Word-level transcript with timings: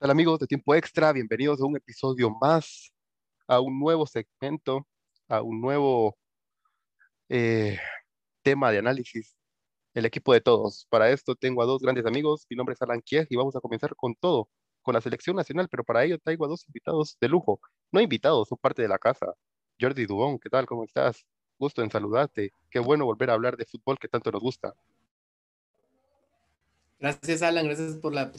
tal 0.00 0.10
amigos 0.10 0.38
de 0.38 0.46
Tiempo 0.46 0.74
Extra? 0.74 1.12
Bienvenidos 1.12 1.60
a 1.60 1.66
un 1.66 1.76
episodio 1.76 2.30
más, 2.40 2.90
a 3.46 3.60
un 3.60 3.78
nuevo 3.78 4.06
segmento, 4.06 4.86
a 5.28 5.42
un 5.42 5.60
nuevo 5.60 6.16
eh, 7.28 7.78
tema 8.42 8.70
de 8.70 8.78
análisis, 8.78 9.36
el 9.92 10.06
equipo 10.06 10.32
de 10.32 10.40
todos. 10.40 10.86
Para 10.88 11.10
esto 11.10 11.34
tengo 11.34 11.62
a 11.62 11.66
dos 11.66 11.82
grandes 11.82 12.06
amigos, 12.06 12.46
mi 12.48 12.56
nombre 12.56 12.72
es 12.72 12.80
Alan 12.80 13.02
Kier 13.02 13.26
y 13.28 13.36
vamos 13.36 13.54
a 13.56 13.60
comenzar 13.60 13.94
con 13.94 14.14
todo, 14.14 14.48
con 14.80 14.94
la 14.94 15.02
selección 15.02 15.36
nacional, 15.36 15.68
pero 15.70 15.84
para 15.84 16.02
ello 16.02 16.18
traigo 16.18 16.46
a 16.46 16.48
dos 16.48 16.64
invitados 16.66 17.18
de 17.20 17.28
lujo, 17.28 17.60
no 17.92 18.00
invitados, 18.00 18.48
son 18.48 18.56
parte 18.56 18.80
de 18.80 18.88
la 18.88 18.98
casa. 18.98 19.34
Jordi 19.78 20.06
Dubón, 20.06 20.38
¿qué 20.38 20.48
tal? 20.48 20.64
¿Cómo 20.64 20.84
estás? 20.84 21.26
Gusto 21.58 21.82
en 21.82 21.90
saludarte. 21.90 22.54
Qué 22.70 22.78
bueno 22.78 23.04
volver 23.04 23.28
a 23.28 23.34
hablar 23.34 23.58
de 23.58 23.66
fútbol 23.66 23.98
que 23.98 24.08
tanto 24.08 24.32
nos 24.32 24.40
gusta. 24.40 24.72
Gracias, 26.98 27.42
Alan. 27.42 27.66
Gracias 27.66 27.96
por 27.96 28.14
la 28.14 28.32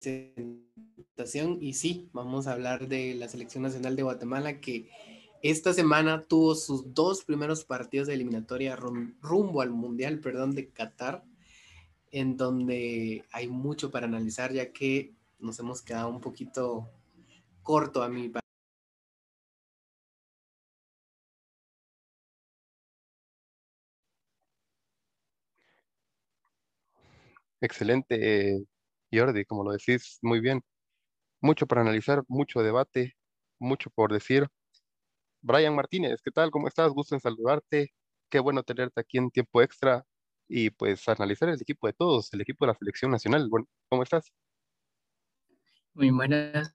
presentación. 0.00 1.58
Y 1.60 1.74
sí, 1.74 2.08
vamos 2.12 2.46
a 2.46 2.52
hablar 2.52 2.88
de 2.88 3.14
la 3.14 3.28
Selección 3.28 3.62
Nacional 3.62 3.96
de 3.96 4.02
Guatemala 4.02 4.60
que 4.60 4.90
esta 5.42 5.72
semana 5.72 6.24
tuvo 6.24 6.54
sus 6.54 6.94
dos 6.94 7.24
primeros 7.24 7.64
partidos 7.64 8.08
de 8.08 8.14
eliminatoria 8.14 8.76
rumbo 8.76 9.60
al 9.60 9.70
Mundial, 9.70 10.20
perdón, 10.20 10.54
de 10.54 10.68
Qatar, 10.68 11.24
en 12.10 12.36
donde 12.36 13.24
hay 13.32 13.48
mucho 13.48 13.90
para 13.90 14.06
analizar, 14.06 14.52
ya 14.52 14.72
que 14.72 15.14
nos 15.38 15.58
hemos 15.60 15.82
quedado 15.82 16.08
un 16.08 16.20
poquito 16.20 16.90
corto 17.62 18.02
a 18.02 18.08
mi 18.08 18.32
Excelente, 27.60 28.64
Jordi, 29.12 29.44
como 29.44 29.64
lo 29.64 29.72
decís 29.72 30.18
muy 30.22 30.40
bien. 30.40 30.62
Mucho 31.40 31.66
para 31.66 31.82
analizar, 31.82 32.24
mucho 32.28 32.62
debate, 32.62 33.14
mucho 33.58 33.90
por 33.90 34.12
decir. 34.12 34.46
Brian 35.40 35.74
Martínez, 35.74 36.20
¿qué 36.22 36.30
tal? 36.30 36.50
¿Cómo 36.50 36.68
estás? 36.68 36.90
Gusto 36.92 37.14
en 37.14 37.20
saludarte. 37.20 37.92
Qué 38.28 38.40
bueno 38.40 38.62
tenerte 38.62 39.00
aquí 39.00 39.18
en 39.18 39.30
tiempo 39.30 39.62
extra 39.62 40.04
y 40.48 40.70
pues 40.70 41.08
analizar 41.08 41.48
el 41.48 41.60
equipo 41.60 41.86
de 41.86 41.92
todos, 41.92 42.32
el 42.32 42.40
equipo 42.40 42.64
de 42.64 42.72
la 42.72 42.78
selección 42.78 43.10
nacional. 43.10 43.48
Bueno, 43.48 43.66
¿cómo 43.88 44.02
estás? 44.02 44.32
Muy 45.94 46.10
buenas, 46.10 46.74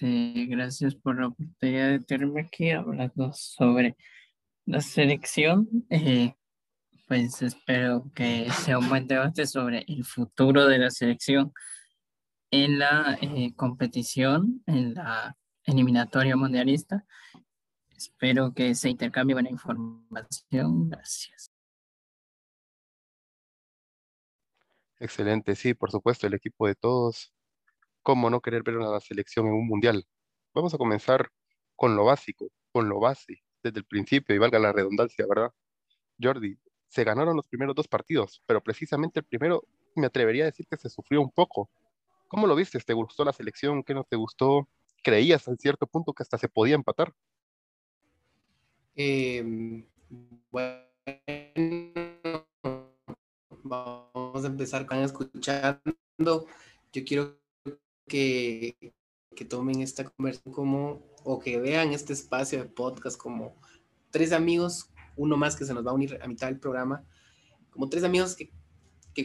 eh, 0.00 0.46
gracias 0.48 0.94
por 0.94 1.20
la 1.20 1.28
oportunidad 1.28 1.90
de 1.90 2.00
tenerme 2.00 2.42
aquí 2.42 2.70
hablando 2.70 3.32
sobre 3.32 3.96
la 4.66 4.80
selección. 4.80 5.68
Eh, 5.90 6.34
pues 7.06 7.40
espero 7.42 8.10
que 8.14 8.50
sea 8.50 8.78
un 8.78 8.88
buen 8.88 9.06
debate 9.06 9.46
sobre 9.46 9.84
el 9.86 10.04
futuro 10.04 10.66
de 10.66 10.78
la 10.78 10.90
selección 10.90 11.52
en 12.50 12.78
la 12.78 13.16
eh, 13.20 13.54
competición, 13.54 14.62
en 14.66 14.94
la 14.94 15.36
eliminatoria 15.64 16.36
mundialista. 16.36 17.04
Espero 17.90 18.52
que 18.52 18.74
se 18.74 18.90
intercambie 18.90 19.34
buena 19.34 19.50
información. 19.50 20.90
Gracias. 20.90 21.50
Excelente, 24.98 25.54
sí, 25.54 25.74
por 25.74 25.90
supuesto, 25.90 26.26
el 26.26 26.34
equipo 26.34 26.66
de 26.66 26.74
todos. 26.74 27.32
¿Cómo 28.02 28.30
no 28.30 28.40
querer 28.40 28.62
ver 28.62 28.76
a 28.76 28.90
la 28.90 29.00
selección 29.00 29.46
en 29.46 29.52
un 29.52 29.66
mundial? 29.66 30.04
Vamos 30.54 30.74
a 30.74 30.78
comenzar 30.78 31.28
con 31.74 31.96
lo 31.96 32.04
básico, 32.04 32.48
con 32.72 32.88
lo 32.88 32.98
base, 32.98 33.42
desde 33.62 33.80
el 33.80 33.84
principio, 33.84 34.34
y 34.34 34.38
valga 34.38 34.58
la 34.58 34.72
redundancia, 34.72 35.26
¿verdad? 35.28 35.50
Jordi, 36.20 36.58
se 36.88 37.04
ganaron 37.04 37.36
los 37.36 37.46
primeros 37.46 37.74
dos 37.74 37.88
partidos, 37.88 38.42
pero 38.46 38.62
precisamente 38.62 39.20
el 39.20 39.26
primero 39.26 39.64
me 39.94 40.06
atrevería 40.06 40.44
a 40.44 40.46
decir 40.46 40.66
que 40.66 40.76
se 40.76 40.88
sufrió 40.88 41.20
un 41.20 41.30
poco. 41.30 41.68
¿Cómo 42.28 42.46
lo 42.46 42.54
viste? 42.54 42.78
¿Te 42.78 42.92
gustó 42.92 43.24
la 43.24 43.32
selección? 43.32 43.82
¿Qué 43.82 43.94
no 43.94 44.04
te 44.04 44.16
gustó? 44.16 44.68
¿Creías 45.02 45.46
en 45.48 45.58
cierto 45.58 45.86
punto 45.86 46.12
que 46.12 46.22
hasta 46.22 46.38
se 46.38 46.48
podía 46.48 46.74
empatar? 46.74 47.14
Em, 48.94 49.86
bueno, 50.50 50.82
vamos 53.62 54.44
a 54.44 54.46
empezar 54.46 54.86
con 54.86 54.98
escuchando. 54.98 56.46
Yo 56.92 57.04
quiero 57.04 57.38
que, 58.08 58.92
que 59.34 59.44
tomen 59.44 59.82
esta 59.82 60.04
conversación 60.04 60.54
como, 60.54 61.02
o 61.24 61.38
que 61.38 61.58
vean 61.58 61.92
este 61.92 62.12
espacio 62.12 62.58
de 62.58 62.68
podcast 62.68 63.18
como 63.18 63.54
tres 64.10 64.32
amigos 64.32 64.90
uno 65.16 65.36
más 65.36 65.56
que 65.56 65.64
se 65.64 65.74
nos 65.74 65.86
va 65.86 65.90
a 65.90 65.94
unir 65.94 66.18
a 66.22 66.28
mitad 66.28 66.46
del 66.46 66.58
programa, 66.58 67.04
como 67.70 67.88
tres 67.88 68.04
amigos 68.04 68.36
que, 68.36 68.50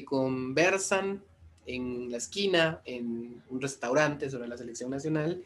conversan 0.06 1.22
en 1.66 2.10
la 2.12 2.18
esquina, 2.18 2.82
en 2.86 3.44
un 3.50 3.60
restaurante 3.60 4.30
sobre 4.30 4.48
la 4.48 4.58
selección 4.58 4.90
nacional. 4.90 5.44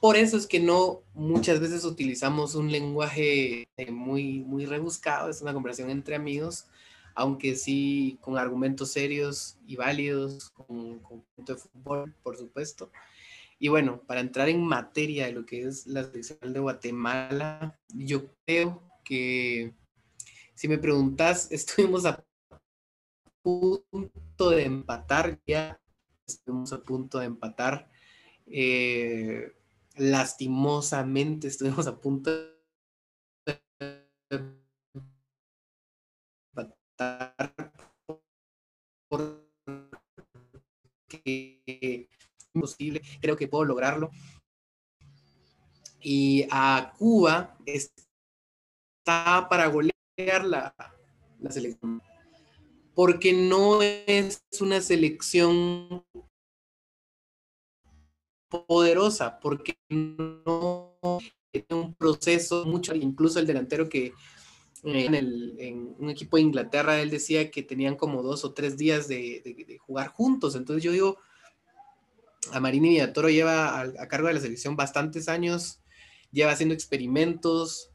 Por 0.00 0.16
eso 0.16 0.36
es 0.36 0.48
que 0.48 0.58
no 0.58 1.02
muchas 1.14 1.60
veces 1.60 1.84
utilizamos 1.84 2.56
un 2.56 2.72
lenguaje 2.72 3.68
eh, 3.76 3.90
muy, 3.92 4.40
muy 4.40 4.66
rebuscado, 4.66 5.30
es 5.30 5.40
una 5.42 5.52
conversación 5.52 5.90
entre 5.90 6.16
amigos, 6.16 6.66
aunque 7.14 7.54
sí 7.54 8.18
con 8.20 8.36
argumentos 8.36 8.90
serios 8.90 9.58
y 9.64 9.76
válidos, 9.76 10.50
con, 10.50 10.98
con 10.98 11.24
de 11.36 11.54
fútbol, 11.54 12.12
por 12.24 12.36
supuesto. 12.36 12.90
Y 13.60 13.68
bueno, 13.68 14.02
para 14.06 14.20
entrar 14.20 14.48
en 14.48 14.62
materia 14.64 15.26
de 15.26 15.32
lo 15.32 15.46
que 15.46 15.62
es 15.62 15.86
la 15.86 16.02
selección 16.02 16.52
de 16.52 16.58
Guatemala, 16.58 17.78
yo 17.94 18.26
creo 18.44 18.82
que 19.04 19.74
si 20.54 20.68
me 20.68 20.78
preguntas, 20.78 21.48
estuvimos 21.52 22.06
a 22.06 22.24
punto 23.42 24.50
de 24.50 24.64
empatar 24.64 25.38
ya, 25.46 25.80
estuvimos 26.26 26.72
a 26.72 26.82
punto 26.82 27.18
de 27.18 27.26
empatar. 27.26 27.90
Eh, 28.46 29.52
lastimosamente 29.96 31.48
estuvimos 31.48 31.86
a 31.86 31.98
punto 31.98 32.30
de 32.30 33.60
empatar 36.50 37.72
porque 39.08 39.44
es 41.66 42.08
imposible, 42.54 43.02
creo 43.20 43.36
que 43.36 43.48
puedo 43.48 43.64
lograrlo. 43.64 44.10
Y 46.00 46.46
a 46.50 46.92
Cuba 46.98 47.56
está 49.04 49.46
para 49.50 49.66
golear 49.66 50.44
la, 50.44 50.74
la 51.38 51.50
selección. 51.50 52.02
Porque 52.94 53.32
no 53.32 53.82
es 53.82 54.40
una 54.60 54.80
selección 54.80 56.04
poderosa, 58.48 59.38
porque 59.40 59.76
no 59.90 60.96
tiene 61.50 61.66
un 61.70 61.94
proceso 61.94 62.64
mucho, 62.64 62.94
incluso 62.94 63.38
el 63.40 63.46
delantero 63.46 63.88
que 63.88 64.06
eh, 64.06 64.12
en, 65.04 65.14
el, 65.14 65.56
en, 65.58 65.94
un 65.98 66.08
equipo 66.08 66.36
de 66.36 66.44
Inglaterra, 66.44 67.00
él 67.00 67.10
decía 67.10 67.50
que 67.50 67.62
tenían 67.62 67.96
como 67.96 68.22
dos 68.22 68.44
o 68.44 68.54
tres 68.54 68.78
días 68.78 69.06
de, 69.08 69.78
jugar 69.80 70.08
juntos. 70.08 70.54
Entonces 70.54 70.82
yo 70.82 70.92
digo, 70.92 71.18
a 72.52 72.60
Marini 72.60 72.90
Villatoro 72.90 73.28
lleva 73.28 73.80
a, 73.80 74.08
cargo 74.08 74.28
de 74.28 74.34
la 74.34 74.40
selección 74.40 74.76
bastantes 74.76 75.28
años, 75.28 75.80
lleva 76.30 76.52
haciendo 76.52 76.74
experimentos, 76.74 77.90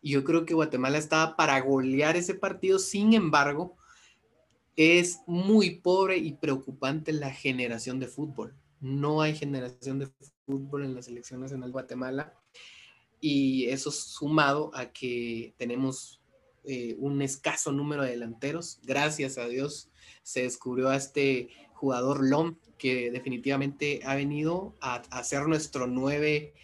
y 0.00 0.10
yo 0.10 0.24
creo 0.24 0.44
que 0.44 0.54
Guatemala 0.54 0.98
estaba 0.98 1.36
para 1.36 1.60
golear 1.60 2.16
ese 2.16 2.34
partido, 2.34 2.78
sin 2.78 3.14
embargo, 3.14 3.76
es 4.76 5.20
muy 5.26 5.80
pobre 5.80 6.18
y 6.18 6.34
preocupante 6.34 7.12
la 7.12 7.32
generación 7.32 7.98
de 7.98 8.06
fútbol. 8.06 8.54
No 8.80 9.22
hay 9.22 9.34
generación 9.34 9.98
de 9.98 10.08
fútbol 10.46 10.84
en 10.84 10.94
la 10.94 11.02
selección 11.02 11.40
nacional 11.40 11.70
de 11.70 11.72
Guatemala 11.72 12.32
y 13.20 13.66
eso 13.66 13.90
sumado 13.90 14.70
a 14.74 14.92
que 14.92 15.52
tenemos 15.56 16.20
eh, 16.64 16.94
un 16.98 17.22
escaso 17.22 17.72
número 17.72 18.04
de 18.04 18.10
delanteros. 18.10 18.78
Gracias 18.84 19.36
a 19.36 19.48
Dios 19.48 19.90
se 20.22 20.42
descubrió 20.42 20.90
a 20.90 20.96
este 20.96 21.48
jugador 21.74 22.24
Lom 22.24 22.56
que 22.78 23.10
definitivamente 23.10 24.00
ha 24.04 24.14
venido 24.14 24.76
a, 24.80 25.02
a 25.10 25.24
ser 25.24 25.48
nuestro 25.48 25.88
nueve 25.88 26.54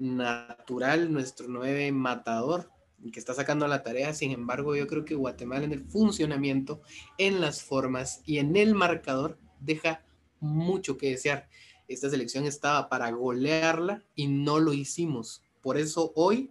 natural, 0.00 1.12
nuestro 1.12 1.46
nueve 1.46 1.92
matador, 1.92 2.70
que 3.12 3.20
está 3.20 3.34
sacando 3.34 3.68
la 3.68 3.82
tarea. 3.82 4.12
Sin 4.14 4.32
embargo, 4.32 4.74
yo 4.74 4.86
creo 4.86 5.04
que 5.04 5.14
Guatemala 5.14 5.64
en 5.64 5.72
el 5.72 5.84
funcionamiento, 5.84 6.82
en 7.18 7.40
las 7.40 7.62
formas 7.62 8.22
y 8.26 8.38
en 8.38 8.56
el 8.56 8.74
marcador 8.74 9.38
deja 9.60 10.04
mucho 10.40 10.96
que 10.96 11.10
desear. 11.10 11.48
Esta 11.86 12.10
selección 12.10 12.44
estaba 12.44 12.88
para 12.88 13.10
golearla 13.10 14.04
y 14.14 14.26
no 14.26 14.58
lo 14.58 14.72
hicimos. 14.72 15.42
Por 15.60 15.76
eso 15.76 16.12
hoy 16.14 16.50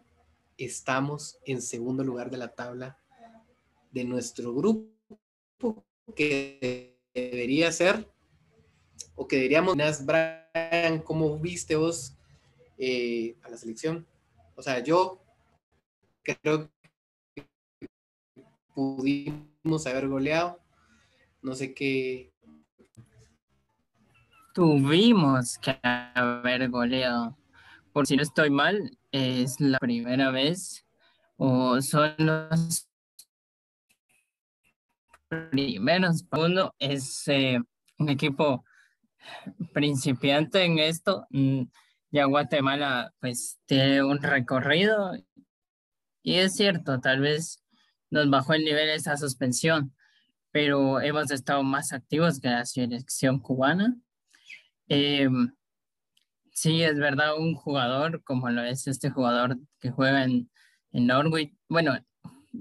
estamos 0.58 1.40
en 1.46 1.62
segundo 1.62 2.04
lugar 2.04 2.30
de 2.30 2.38
la 2.38 2.50
tabla 2.50 3.00
de 3.92 4.04
nuestro 4.04 4.54
grupo, 4.54 4.94
que 6.16 7.00
debería 7.14 7.72
ser, 7.72 8.08
o 9.16 9.28
que 9.28 9.38
diríamos, 9.38 9.76
Brian, 10.06 11.00
¿cómo 11.04 11.40
viste 11.40 11.76
vos 11.76 12.19
eh, 12.80 13.38
a 13.44 13.50
la 13.50 13.58
selección. 13.58 14.08
O 14.56 14.64
sea, 14.64 14.80
yo 14.80 15.22
creo 16.24 16.72
que 17.36 17.48
pudimos 18.74 19.86
haber 19.86 20.08
goleado. 20.08 20.60
No 21.42 21.54
sé 21.54 21.74
qué. 21.74 22.34
tuvimos 24.54 25.58
que 25.60 25.80
haber 25.84 26.70
goleado. 26.70 27.38
Por 27.94 28.06
si 28.06 28.18
no 28.18 28.24
estoy 28.24 28.50
mal, 28.50 28.98
es 29.12 29.60
la 29.60 29.80
primera 29.80 30.32
vez 30.32 30.86
o 31.38 31.82
son 31.82 32.14
los 32.18 32.90
primeros. 35.52 36.26
Uno 36.32 36.74
es 36.78 37.28
eh, 37.28 37.60
un 37.98 38.10
equipo 38.10 38.66
principiante 39.74 40.64
en 40.64 40.80
esto. 40.80 41.26
Mm, 41.30 41.64
ya 42.12 42.26
Guatemala 42.26 43.14
pues 43.20 43.60
tiene 43.66 44.04
un 44.04 44.22
recorrido 44.22 45.14
y 46.24 46.36
es 46.36 46.56
cierto, 46.56 47.00
tal 47.00 47.22
vez 47.22 47.64
nos 48.10 48.30
bajó 48.30 48.54
el 48.54 48.66
nivel 48.66 48.90
esa 48.90 49.18
suspensión, 49.18 49.96
pero 50.52 51.00
hemos 51.02 51.32
estado 51.32 51.64
más 51.64 51.94
activos 51.94 52.40
que 52.40 52.50
la 52.50 52.66
selección 52.66 53.40
cubana. 53.40 53.96
Em, 54.88 55.54
sí, 56.52 56.84
es 56.84 56.98
verdad, 56.98 57.38
un 57.38 57.56
jugador 57.56 58.24
como 58.24 58.50
lo 58.50 58.64
es 58.64 58.88
este 58.88 59.10
jugador 59.10 59.58
que 59.80 59.92
juega 59.92 60.24
en, 60.24 60.52
en 60.92 61.08
Norwich, 61.08 61.56
bueno, 61.70 61.98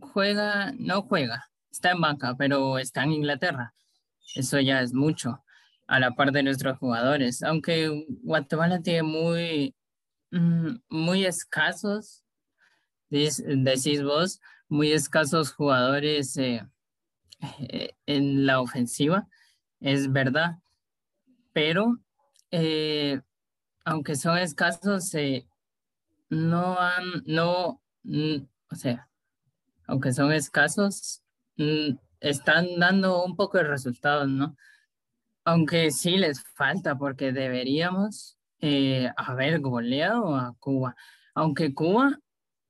juega, 0.00 0.73
no 0.79 1.03
juega, 1.03 1.50
está 1.71 1.93
en 1.93 2.00
banca, 2.00 2.37
pero 2.37 2.79
está 2.79 3.03
en 3.05 3.12
Inglaterra. 3.12 3.75
Eso 4.35 4.61
ya 4.61 4.83
es 4.83 4.93
mucho 4.93 5.43
a 5.88 5.99
la 5.99 6.12
par 6.12 6.32
de 6.32 6.43
nuestros 6.43 6.79
jugadores, 6.79 7.43
aunque 7.43 8.06
Guatemala 8.23 8.81
tiene 8.82 9.02
muy, 9.02 9.75
mm, 10.31 10.76
muy 10.90 11.25
escasos, 11.25 12.23
decís 13.08 14.02
vos, 14.02 14.40
muy 14.69 14.93
escasos 14.93 15.52
jugadores 15.52 16.37
eh, 16.37 16.62
eh, 17.61 17.94
en 18.06 18.44
la 18.44 18.61
ofensiva, 18.61 19.26
es 19.81 20.12
verdad, 20.12 20.58
pero 21.55 21.99
eh, 22.50 23.23
aunque 23.85 24.14
son 24.14 24.37
escasos, 24.37 25.12
no 26.29 26.79
han, 26.79 27.05
no, 27.25 27.81
mm, 28.02 28.37
o 28.70 28.75
sea, 28.76 29.08
aunque 29.87 30.12
son 30.12 30.32
escasos, 30.32 31.23
mm, 31.56 31.96
están 32.20 32.79
dando 32.79 33.25
un 33.25 33.37
poco 33.37 33.56
de 33.56 33.64
resultados, 33.64 34.29
¿no? 34.29 34.55
Aunque 35.49 35.91
sí 35.93 36.19
les 36.19 36.43
falta 36.43 36.99
porque 36.99 37.33
deberíamos 37.33 38.37
eh, 38.61 39.11
haber 39.17 39.61
goleado 39.61 40.37
a 40.37 40.55
Cuba. 40.61 40.95
Aunque 41.35 41.73
Cuba 41.73 42.19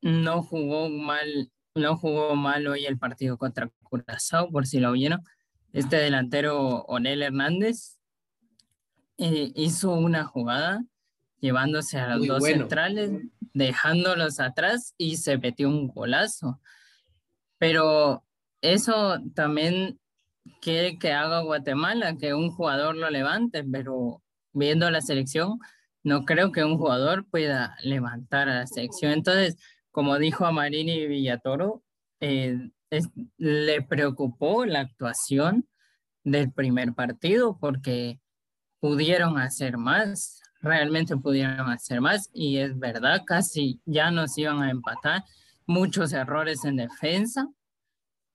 no 0.00 0.44
jugó 0.44 0.88
mal, 0.88 1.50
no 1.74 1.96
jugó 1.96 2.36
mal 2.36 2.68
hoy 2.68 2.86
el 2.86 2.96
partido 2.96 3.36
contra 3.36 3.68
Curazao, 3.82 4.52
por 4.52 4.64
si 4.68 4.78
lo 4.78 4.92
vieron. 4.92 5.24
Este 5.72 5.96
delantero 5.96 6.84
Onel 6.84 7.22
Hernández 7.22 7.98
eh, 9.16 9.50
hizo 9.56 9.94
una 9.94 10.22
jugada 10.22 10.84
llevándose 11.40 11.98
a 11.98 12.14
los 12.14 12.28
dos 12.28 12.44
centrales, 12.44 13.10
dejándolos 13.54 14.38
atrás 14.38 14.94
y 14.96 15.16
se 15.16 15.36
metió 15.36 15.68
un 15.68 15.88
golazo. 15.88 16.60
Pero 17.58 18.24
eso 18.60 19.18
también 19.34 19.98
quiere 20.60 20.98
que 20.98 21.12
haga 21.12 21.40
Guatemala, 21.40 22.16
que 22.16 22.34
un 22.34 22.50
jugador 22.50 22.96
lo 22.96 23.10
levante, 23.10 23.64
pero 23.64 24.22
viendo 24.52 24.90
la 24.90 25.00
selección, 25.00 25.58
no 26.02 26.24
creo 26.24 26.52
que 26.52 26.64
un 26.64 26.78
jugador 26.78 27.26
pueda 27.28 27.76
levantar 27.82 28.48
a 28.48 28.60
la 28.60 28.66
selección. 28.66 29.12
Entonces, 29.12 29.56
como 29.90 30.18
dijo 30.18 30.46
a 30.46 30.52
Marini 30.52 31.06
Villatoro, 31.06 31.82
eh, 32.20 32.70
le 33.36 33.82
preocupó 33.82 34.64
la 34.64 34.80
actuación 34.80 35.68
del 36.24 36.52
primer 36.52 36.94
partido 36.94 37.58
porque 37.58 38.20
pudieron 38.80 39.38
hacer 39.38 39.76
más, 39.76 40.40
realmente 40.60 41.16
pudieron 41.16 41.70
hacer 41.70 42.00
más 42.00 42.30
y 42.32 42.58
es 42.58 42.78
verdad, 42.78 43.22
casi 43.26 43.80
ya 43.84 44.10
nos 44.10 44.36
iban 44.38 44.62
a 44.62 44.70
empatar, 44.70 45.24
muchos 45.66 46.12
errores 46.12 46.64
en 46.64 46.76
defensa, 46.76 47.48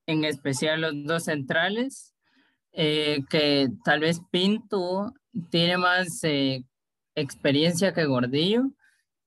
en 0.07 0.25
especial 0.25 0.81
los 0.81 0.94
dos 1.05 1.25
centrales, 1.25 2.13
eh, 2.71 3.23
que 3.29 3.69
tal 3.83 4.00
vez 4.00 4.21
Pinto 4.31 5.13
tiene 5.50 5.77
más 5.77 6.23
eh, 6.23 6.63
experiencia 7.15 7.94
que 7.94 8.05
Gordillo 8.05 8.71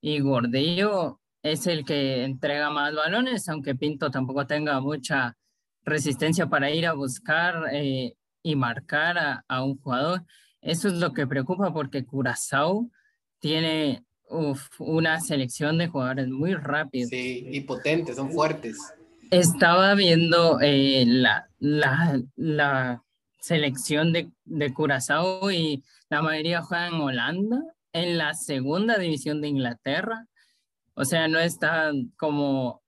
y 0.00 0.20
Gordillo 0.20 1.20
es 1.42 1.66
el 1.66 1.84
que 1.84 2.24
entrega 2.24 2.70
más 2.70 2.94
balones, 2.94 3.48
aunque 3.48 3.74
Pinto 3.74 4.10
tampoco 4.10 4.46
tenga 4.46 4.80
mucha 4.80 5.36
resistencia 5.84 6.48
para 6.48 6.70
ir 6.70 6.86
a 6.86 6.92
buscar 6.92 7.68
eh, 7.72 8.14
y 8.42 8.56
marcar 8.56 9.44
a, 9.46 9.62
un 9.62 9.78
jugador. 9.78 10.24
Eso 10.60 10.88
es 10.88 10.94
lo 10.94 11.12
que 11.12 11.26
preocupa 11.26 11.72
porque 11.72 12.04
Curazao 12.04 12.90
tiene 13.38 14.04
una 14.78 15.20
selección 15.20 15.78
de 15.78 15.86
jugadores 15.86 16.28
muy 16.28 16.54
rápidos. 16.54 17.10
Sí, 17.10 17.46
y 17.48 17.60
potentes, 17.60 18.16
son 18.16 18.32
fuertes. 18.32 18.76
Estaba 19.30 19.94
viendo 19.94 20.58
la, 20.60 21.48
la, 21.58 23.02
selección 23.38 24.12
de, 24.12 24.30
de 24.44 24.74
Curazao 24.74 25.50
y 25.52 25.84
la 26.08 26.20
mayoría 26.20 26.62
juega 26.62 26.88
en 26.88 26.94
Holanda, 26.94 27.62
en 27.92 28.18
la 28.18 28.34
segunda 28.34 28.98
división 28.98 29.40
de 29.40 29.48
Inglaterra. 29.48 30.26
O 30.94 31.04
sea, 31.04 31.28
no 31.28 31.38
están 31.38 32.12
como, 32.16 32.82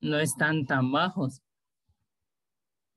no 0.00 0.18
están 0.18 0.64
tan 0.66 0.92
bajos. 0.92 1.42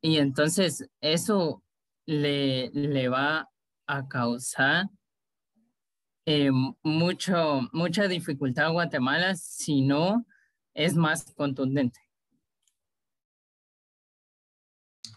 Y 0.01 0.17
entonces 0.17 0.87
eso 1.01 1.63
le, 2.05 2.69
le 2.71 3.09
va 3.09 3.49
a 3.87 4.07
causar 4.07 4.85
eh, 6.25 6.51
mucho, 6.83 7.67
mucha 7.71 8.07
dificultad 8.07 8.65
a 8.67 8.69
Guatemala 8.69 9.35
si 9.35 9.81
no 9.81 10.25
es 10.73 10.95
más 10.95 11.33
contundente. 11.35 12.04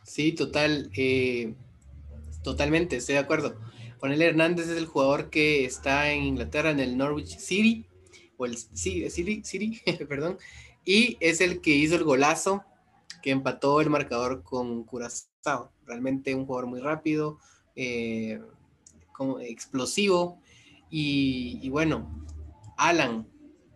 Sí, 0.08 0.32
total. 0.32 0.90
Eh, 0.96 1.54
Totalmente, 2.42 2.96
estoy 2.96 3.16
de 3.16 3.20
acuerdo. 3.20 3.56
Juan 3.98 4.20
Hernández 4.20 4.68
es 4.68 4.78
el 4.78 4.86
jugador 4.86 5.28
que 5.28 5.64
está 5.64 6.10
en 6.12 6.22
Inglaterra 6.22 6.70
en 6.70 6.80
el 6.80 6.96
Norwich 6.96 7.36
City, 7.36 7.84
o 8.36 8.46
el 8.46 8.56
City, 8.56 9.10
City, 9.44 9.82
perdón, 10.08 10.38
y 10.84 11.16
es 11.20 11.40
el 11.40 11.60
que 11.60 11.72
hizo 11.72 11.96
el 11.96 12.04
golazo 12.04 12.64
que 13.22 13.32
empató 13.32 13.80
el 13.80 13.90
marcador 13.90 14.42
con 14.42 14.84
Curazao. 14.84 15.72
Realmente 15.84 16.34
un 16.34 16.46
jugador 16.46 16.68
muy 16.68 16.80
rápido, 16.80 17.38
eh, 17.74 18.40
como 19.12 19.40
explosivo. 19.40 20.40
Y, 20.88 21.68
bueno, 21.68 22.24
Alan, 22.78 23.28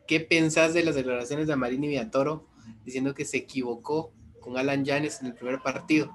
¿qué 0.06 0.20
pensás 0.20 0.72
de 0.72 0.84
las 0.84 0.94
declaraciones 0.94 1.46
de 1.46 1.56
Marini 1.56 1.88
Villatoro 1.88 2.48
diciendo 2.86 3.12
que 3.12 3.26
se 3.26 3.36
equivocó 3.36 4.14
con 4.40 4.56
Alan 4.56 4.84
Yanes 4.84 5.20
en 5.20 5.26
el 5.26 5.34
primer 5.34 5.60
partido? 5.60 6.10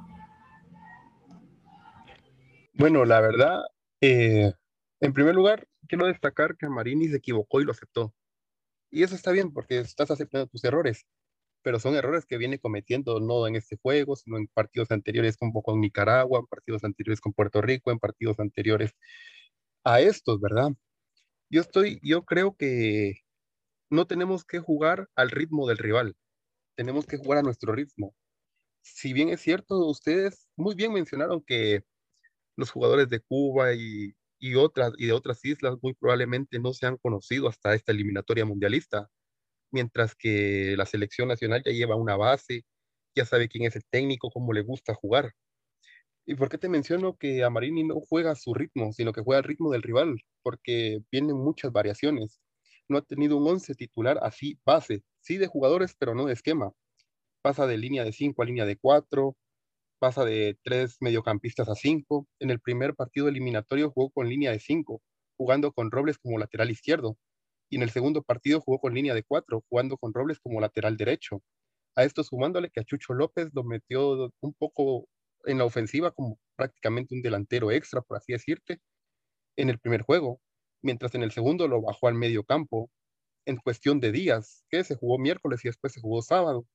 Bueno, 2.77 3.05
la 3.05 3.21
verdad, 3.21 3.61
eh, 4.01 4.51
en 4.99 5.13
primer 5.13 5.33
lugar, 5.33 5.67
quiero 5.87 6.05
destacar 6.05 6.57
que 6.57 6.69
Marini 6.69 7.07
se 7.07 7.17
equivocó 7.17 7.59
y 7.59 7.63
lo 7.65 7.71
aceptó. 7.71 8.13
Y 8.91 9.03
eso 9.03 9.15
está 9.15 9.31
bien 9.31 9.53
porque 9.53 9.79
estás 9.79 10.11
aceptando 10.11 10.47
tus 10.47 10.63
errores, 10.63 11.07
pero 11.63 11.79
son 11.79 11.95
errores 11.95 12.25
que 12.25 12.37
viene 12.37 12.59
cometiendo 12.59 13.19
no 13.19 13.47
en 13.47 13.55
este 13.55 13.77
juego, 13.81 14.15
sino 14.15 14.37
en 14.37 14.47
partidos 14.47 14.91
anteriores 14.91 15.37
como 15.37 15.63
con 15.63 15.81
Nicaragua, 15.81 16.39
en 16.39 16.47
partidos 16.47 16.83
anteriores 16.83 17.21
con 17.21 17.33
Puerto 17.33 17.61
Rico, 17.61 17.91
en 17.91 17.99
partidos 17.99 18.39
anteriores 18.39 18.93
a 19.83 20.01
estos, 20.01 20.39
¿verdad? 20.41 20.71
Yo 21.49 21.61
estoy, 21.61 21.99
yo 22.03 22.25
creo 22.25 22.55
que 22.55 23.21
no 23.91 24.07
tenemos 24.07 24.45
que 24.45 24.59
jugar 24.59 25.09
al 25.15 25.31
ritmo 25.31 25.67
del 25.67 25.79
rival, 25.79 26.15
tenemos 26.75 27.07
que 27.07 27.17
jugar 27.17 27.39
a 27.39 27.43
nuestro 27.43 27.73
ritmo. 27.73 28.15
Si 28.83 29.13
bien 29.13 29.29
es 29.29 29.41
cierto, 29.41 29.87
ustedes 29.87 30.47
muy 30.57 30.75
bien 30.75 30.93
mencionaron 30.93 31.43
que 31.43 31.83
los 32.57 32.71
jugadores 32.71 33.09
de 33.09 33.21
Cuba 33.21 33.73
y, 33.73 34.13
otras, 34.55 34.93
y 34.97 35.05
de 35.07 35.13
otras 35.13 35.43
islas 35.45 35.77
muy 35.81 35.93
probablemente 35.93 36.59
no 36.59 36.73
se 36.73 36.87
han 36.87 36.97
conocido 36.97 37.47
hasta 37.47 37.73
esta 37.75 37.91
eliminatoria 37.93 38.45
mundialista, 38.45 39.09
mientras 39.71 40.15
que 40.15 40.75
la 40.77 40.85
selección 40.85 41.29
nacional 41.29 41.63
ya 41.65 41.71
lleva 41.71 41.95
una 41.95 42.17
base, 42.17 42.65
ya 43.15 43.25
sabe 43.25 43.47
quién 43.49 43.65
es 43.65 43.75
el 43.75 43.83
técnico, 43.89 44.29
cómo 44.31 44.53
le 44.53 44.61
gusta 44.61 44.93
jugar. 44.95 45.31
¿Y 46.25 46.35
por 46.35 46.49
qué 46.49 46.57
te 46.57 46.67
menciono 46.67 47.15
que 47.15 47.43
Amarini 47.43 47.85
no 47.85 48.01
juega 48.01 48.31
a 48.31 48.35
su 48.35 48.53
ritmo, 48.53 48.91
sino 48.91 49.13
que 49.13 49.21
juega 49.21 49.37
al 49.39 49.45
ritmo 49.45 49.71
del 49.71 49.81
rival? 49.83 50.17
Porque 50.43 50.99
vienen 51.11 51.37
muchas 51.37 51.71
variaciones. 51.71 52.41
No 52.89 52.97
ha 52.97 53.01
tenido 53.01 53.37
un 53.37 53.47
once 53.47 53.75
titular 53.75 54.19
así 54.21 54.59
base, 54.65 55.03
sí 55.21 55.37
de 55.37 55.47
jugadores, 55.47 55.95
pero 55.97 56.15
no 56.15 56.25
de 56.25 56.33
esquema. 56.33 56.71
Pasa 57.41 57.65
de 57.65 57.77
línea 57.77 58.03
de 58.03 58.11
5 58.11 58.41
a 58.41 58.45
línea 58.45 58.65
de 58.65 58.77
4, 58.77 59.37
pasa 59.99 60.25
de 60.25 60.57
tres 60.63 60.97
mediocampistas 61.01 61.69
a 61.69 61.75
cinco. 61.75 62.27
En 62.39 62.49
el 62.51 62.59
primer 62.59 62.95
partido 62.95 63.27
eliminatorio 63.27 63.91
jugó 63.91 64.09
con 64.11 64.29
línea 64.29 64.51
de 64.51 64.59
cinco, 64.59 65.01
jugando 65.37 65.71
con 65.71 65.91
Robles 65.91 66.17
como 66.19 66.37
lateral 66.39 66.71
izquierdo. 66.71 67.17
Y 67.69 67.77
en 67.77 67.83
el 67.83 67.91
segundo 67.91 68.23
partido 68.23 68.61
jugó 68.61 68.79
con 68.79 68.93
línea 68.93 69.13
de 69.13 69.23
cuatro, 69.23 69.63
jugando 69.69 69.97
con 69.97 70.13
Robles 70.13 70.39
como 70.39 70.61
lateral 70.61 70.97
derecho. 70.97 71.41
A 71.95 72.03
esto 72.03 72.23
sumándole 72.23 72.69
que 72.69 72.79
a 72.81 72.83
Chucho 72.83 73.13
López 73.13 73.49
lo 73.53 73.63
metió 73.63 74.31
un 74.41 74.53
poco 74.53 75.07
en 75.45 75.57
la 75.59 75.65
ofensiva 75.65 76.11
como 76.11 76.39
prácticamente 76.55 77.15
un 77.15 77.21
delantero 77.21 77.71
extra, 77.71 78.01
por 78.01 78.17
así 78.17 78.33
decirte. 78.33 78.79
en 79.57 79.69
el 79.69 79.79
primer 79.79 80.01
juego, 80.03 80.41
mientras 80.83 81.15
en 81.15 81.23
el 81.23 81.31
segundo 81.31 81.67
lo 81.67 81.81
bajó 81.81 82.07
al 82.07 82.15
medio 82.15 82.43
campo 82.43 82.89
en 83.45 83.57
cuestión 83.57 83.99
de 83.99 84.11
días, 84.11 84.65
que 84.69 84.83
se 84.83 84.95
jugó 84.95 85.17
miércoles 85.19 85.63
y 85.65 85.69
después 85.69 85.93
se 85.93 86.01
jugó 86.01 86.21
sábado. 86.21 86.67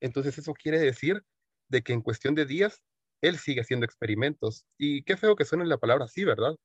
Entonces 0.00 0.38
eso 0.38 0.54
quiere 0.54 0.78
decir 0.80 1.22
de 1.68 1.82
que 1.82 1.92
en 1.92 2.02
cuestión 2.02 2.34
de 2.34 2.46
días 2.46 2.82
él 3.22 3.38
sigue 3.38 3.60
haciendo 3.62 3.86
experimentos. 3.86 4.66
Y 4.78 5.02
qué 5.04 5.16
feo 5.16 5.36
que 5.36 5.44
suene 5.44 5.66
la 5.66 5.78
palabra 5.78 6.04
así, 6.06 6.24
¿verdad? 6.24 6.56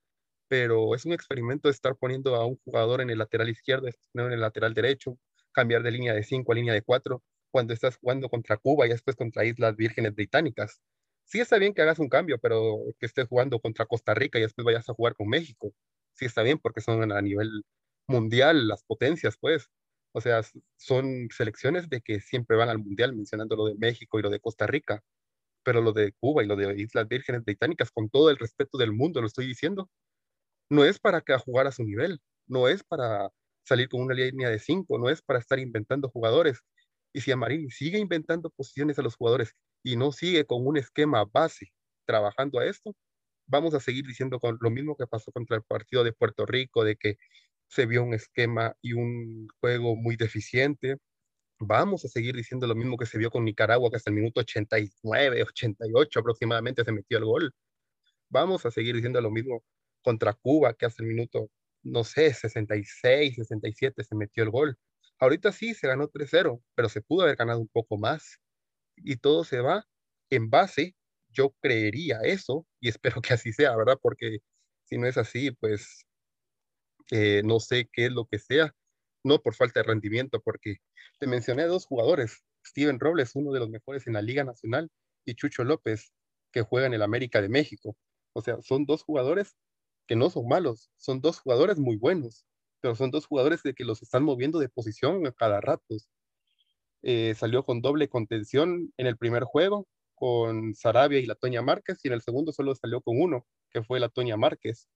Pero 0.50 0.96
es 0.96 1.06
un 1.06 1.14
experimento 1.14 1.70
estar 1.70 1.96
poniendo 1.96 2.36
a 2.36 2.46
un 2.46 2.58
jugador 2.66 3.02
en 3.02 3.10
el 3.10 3.20
lateral 3.20 3.50
izquierdo, 3.50 3.88
en 3.88 4.32
el 4.32 4.42
lateral 4.42 4.74
derecho, 4.74 5.18
cambiar 5.52 5.84
de 5.84 5.92
línea 5.92 6.14
de 6.14 6.24
5 6.24 6.52
a 6.52 6.56
línea 6.56 6.74
de 6.74 6.82
4, 6.82 7.24
cuando 7.52 7.74
estás 7.74 7.98
jugando 7.98 8.30
contra 8.30 8.58
Cuba 8.58 8.86
y 8.86 8.90
después 8.90 9.16
contra 9.16 9.46
Islas 9.46 9.76
Vírgenes 9.76 10.16
Británicas. 10.16 10.82
Sí 11.26 11.40
está 11.40 11.58
bien 11.60 11.74
que 11.74 11.82
hagas 11.84 12.00
un 12.00 12.10
cambio, 12.10 12.40
pero 12.40 12.78
que 13.00 13.06
estés 13.06 13.28
jugando 13.28 13.60
contra 13.60 13.86
Costa 13.86 14.14
Rica 14.14 14.40
y 14.40 14.44
después 14.44 14.66
vayas 14.66 14.90
a 14.90 14.94
jugar 14.94 15.16
con 15.16 15.28
México. 15.30 15.74
Sí 16.14 16.26
está 16.26 16.44
bien 16.44 16.60
porque 16.60 16.82
son 16.82 17.12
a 17.12 17.22
nivel 17.22 17.64
mundial 18.08 18.68
las 18.68 18.84
potencias, 18.84 19.38
pues. 19.40 19.70
O 20.14 20.22
sea, 20.22 20.42
son 20.78 21.30
selecciones 21.36 21.90
de 21.90 22.02
que 22.02 22.20
siempre 22.20 22.58
van 22.58 22.70
al 22.70 22.80
mundial, 22.80 23.16
mencionando 23.16 23.56
lo 23.56 23.66
de 23.66 23.76
México 23.76 24.20
y 24.20 24.24
lo 24.24 24.30
de 24.30 24.40
Costa 24.40 24.68
Rica, 24.68 25.04
pero 25.64 25.82
lo 25.82 25.94
de 25.94 26.14
Cuba 26.14 26.44
y 26.44 26.48
lo 26.48 26.56
de 26.56 26.82
Islas 26.82 27.08
Vírgenes 27.08 27.44
Británicas, 27.44 27.92
con 27.92 28.10
todo 28.10 28.30
el 28.30 28.38
respeto 28.38 28.78
del 28.78 28.92
mundo, 28.94 29.22
lo 29.22 29.28
estoy 29.28 29.46
diciendo, 29.48 29.90
no 30.70 30.86
es 30.86 31.00
para 31.00 31.22
que 31.22 31.38
jugar 31.38 31.68
a 31.68 31.72
su 31.72 31.84
nivel, 31.84 32.22
no 32.48 32.68
es 32.68 32.84
para 32.84 33.30
salir 33.64 33.90
con 33.90 34.02
una 34.02 34.16
línea 34.16 34.50
de 34.50 34.60
cinco, 34.60 34.98
no 34.98 35.10
es 35.10 35.22
para 35.22 35.40
estar 35.40 35.60
inventando 35.60 36.10
jugadores. 36.10 36.62
Y 37.14 37.22
si 37.22 37.32
Amarini 37.32 37.70
sigue 37.72 38.00
inventando 38.00 38.50
posiciones 38.50 39.00
a 39.00 39.02
los 39.04 39.16
jugadores 39.16 39.54
y 39.84 39.96
no 39.96 40.12
sigue 40.12 40.46
con 40.46 40.66
un 40.66 40.78
esquema 40.78 41.26
base 41.26 41.72
trabajando 42.06 42.60
a 42.60 42.66
esto, 42.66 42.96
vamos 43.48 43.74
a 43.74 43.80
seguir 43.80 44.06
diciendo 44.06 44.40
con 44.40 44.58
lo 44.62 44.70
mismo 44.70 44.96
que 44.96 45.08
pasó 45.08 45.32
contra 45.32 45.58
el 45.58 45.64
partido 45.64 46.04
de 46.04 46.14
Puerto 46.14 46.46
Rico, 46.46 46.84
de 46.84 46.96
que 46.96 47.18
se 47.70 47.86
vio 47.86 48.04
un 48.04 48.14
esquema 48.14 48.76
y 48.82 48.94
un 48.94 49.48
juego 49.62 49.96
muy 49.96 50.16
deficiente. 50.18 50.98
Vamos 51.60 52.06
a 52.06 52.10
seguir 52.10 52.36
diciendo 52.36 52.68
lo 52.68 52.76
mismo 52.76 52.98
que 52.98 53.06
se 53.06 53.18
vio 53.18 53.32
con 53.32 53.46
Nicaragua, 53.46 53.90
que 53.92 53.98
hasta 53.98 54.12
el 54.12 54.18
minuto 54.18 54.42
89, 54.42 55.44
88 55.44 56.20
aproximadamente 56.20 56.84
se 56.86 56.92
metió 56.92 57.18
el 57.20 57.26
gol. 57.26 57.54
Vamos 58.30 58.66
a 58.66 58.72
seguir 58.72 58.96
diciendo 58.96 59.22
lo 59.22 59.32
mismo 59.32 59.64
contra 60.04 60.34
Cuba, 60.34 60.74
que 60.74 60.86
hasta 60.86 61.04
el 61.04 61.10
minuto, 61.10 61.50
no 61.84 62.04
sé, 62.04 62.34
66, 62.34 63.36
67 63.36 64.04
se 64.04 64.16
metió 64.16 64.44
el 64.44 64.52
gol. 64.52 64.78
Ahorita 65.20 65.52
sí 65.52 65.74
se 65.74 65.88
ganó 65.88 66.10
3-0, 66.10 66.62
pero 66.76 66.90
se 66.90 67.02
pudo 67.02 67.24
haber 67.24 67.36
ganado 67.38 67.60
un 67.60 67.70
poco 67.70 67.98
más. 67.98 68.40
Y 68.98 69.18
todo 69.18 69.44
se 69.46 69.62
va 69.62 69.86
en 70.30 70.50
base, 70.50 70.96
yo 71.30 71.56
creería 71.62 72.20
eso, 72.24 72.68
y 72.80 72.90
espero 72.90 73.22
que 73.22 73.34
así 73.34 73.54
sea, 73.54 73.76
¿verdad? 73.78 73.98
Porque 74.02 74.40
si 74.86 74.98
no 74.98 75.08
es 75.08 75.18
así, 75.18 75.52
pues 75.52 76.06
eh, 77.12 77.42
no 77.46 77.60
sé 77.60 77.90
qué 77.92 78.08
es 78.08 78.12
lo 78.12 78.26
que 78.26 78.40
sea, 78.40 78.74
no 79.24 79.40
por 79.42 79.56
falta 79.56 79.82
de 79.82 79.88
rendimiento, 79.88 80.42
porque 80.42 80.78
te 81.20 81.28
mencioné 81.28 81.66
dos 81.66 81.86
jugadores, 81.86 82.44
Steven 82.66 83.00
Robles, 83.00 83.36
uno 83.36 83.52
de 83.52 83.60
los 83.60 83.70
mejores 83.70 84.08
en 84.08 84.14
la 84.14 84.22
Liga 84.22 84.44
Nacional, 84.44 84.90
y 85.26 85.36
Chucho 85.36 85.64
López, 85.64 86.14
que 86.52 86.62
juega 86.62 86.88
en 86.88 86.94
el 86.94 87.02
América 87.02 87.42
de 87.42 87.50
México. 87.50 87.96
O 88.34 88.42
sea, 88.42 88.62
son 88.62 88.86
dos 88.86 89.04
jugadores 89.04 89.56
que 90.08 90.16
no 90.16 90.30
son 90.30 90.48
malos, 90.48 90.90
son 90.98 91.22
dos 91.22 91.40
jugadores 91.40 91.78
muy 91.78 91.98
buenos, 91.98 92.46
pero 92.82 92.96
son 92.96 93.12
dos 93.12 93.26
jugadores 93.26 93.62
de 93.64 93.74
que 93.74 93.84
los 93.84 94.02
están 94.02 94.24
moviendo 94.24 94.60
de 94.60 94.70
posición 94.70 95.26
a 95.28 95.32
cada 95.32 95.62
rato. 95.62 95.98
Eh, 97.02 97.36
salió 97.36 97.64
con 97.64 97.82
doble 97.82 98.10
contención 98.10 98.94
en 98.98 99.08
el 99.08 99.18
primer 99.18 99.44
juego, 99.44 99.88
con 100.16 100.76
Sarabia 100.76 101.20
y 101.20 101.26
la 101.26 101.36
Toña 101.36 101.62
Márquez, 101.62 102.00
y 102.04 102.08
en 102.08 102.16
el 102.16 102.22
segundo 102.22 102.52
solo 102.52 102.76
salió 102.76 103.02
con 103.02 103.22
uno, 103.22 103.46
que 103.72 103.84
fue 103.84 104.00
la 104.00 104.10
Toña 104.10 104.36
Márquez. 104.36 104.90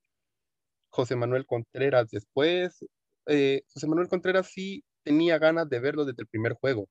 José 0.94 1.16
Manuel 1.16 1.46
Contreras 1.46 2.10
después. 2.12 2.86
Eh, 3.28 3.64
José 3.74 3.88
Manuel 3.88 4.08
Contreras 4.10 4.48
sí 4.48 4.84
tenía 5.04 5.40
ganas 5.40 5.68
de 5.70 5.80
verlo 5.80 6.06
desde 6.06 6.22
el 6.22 6.28
primer 6.28 6.54
juego. 6.54 6.88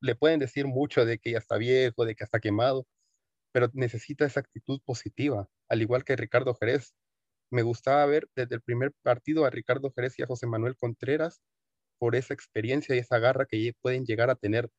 Le 0.00 0.14
pueden 0.14 0.40
decir 0.40 0.66
mucho 0.66 1.04
de 1.04 1.18
que 1.18 1.32
ya 1.32 1.38
está 1.38 1.58
viejo, 1.58 2.04
de 2.04 2.14
que 2.14 2.24
está 2.24 2.40
quemado, 2.40 2.86
pero 3.52 3.68
necesita 3.74 4.24
esa 4.26 4.40
actitud 4.40 4.80
positiva, 4.84 5.48
al 5.68 5.82
igual 5.82 6.04
que 6.04 6.16
Ricardo 6.16 6.54
Jerez. 6.54 6.94
Me 7.50 7.62
gustaba 7.62 8.06
ver 8.06 8.28
desde 8.36 8.56
el 8.56 8.62
primer 8.62 8.92
partido 9.02 9.44
a 9.44 9.50
Ricardo 9.50 9.92
Jerez 9.96 10.18
y 10.18 10.22
a 10.22 10.26
José 10.26 10.46
Manuel 10.46 10.76
Contreras 10.76 11.40
por 11.98 12.16
esa 12.16 12.34
experiencia 12.34 12.94
y 12.96 13.00
esa 13.00 13.18
garra 13.18 13.46
que 13.46 13.74
pueden 13.82 14.04
llegar 14.06 14.30
a 14.30 14.36
tener. 14.36 14.70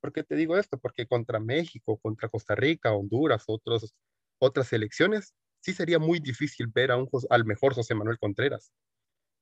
¿Por 0.00 0.12
qué 0.12 0.24
te 0.24 0.36
digo 0.36 0.56
esto? 0.58 0.78
Porque 0.78 1.06
contra 1.06 1.40
México, 1.40 1.98
contra 1.98 2.28
Costa 2.30 2.54
Rica, 2.54 2.92
Honduras, 2.94 3.44
otros, 3.48 3.94
otras 4.40 4.68
selecciones, 4.68 5.34
sí 5.66 5.72
sería 5.74 5.98
muy 5.98 6.20
difícil 6.20 6.68
ver 6.68 6.92
a 6.92 6.96
un, 6.96 7.08
al 7.28 7.44
mejor 7.44 7.74
José 7.74 7.94
Manuel 7.96 8.18
Contreras. 8.20 8.72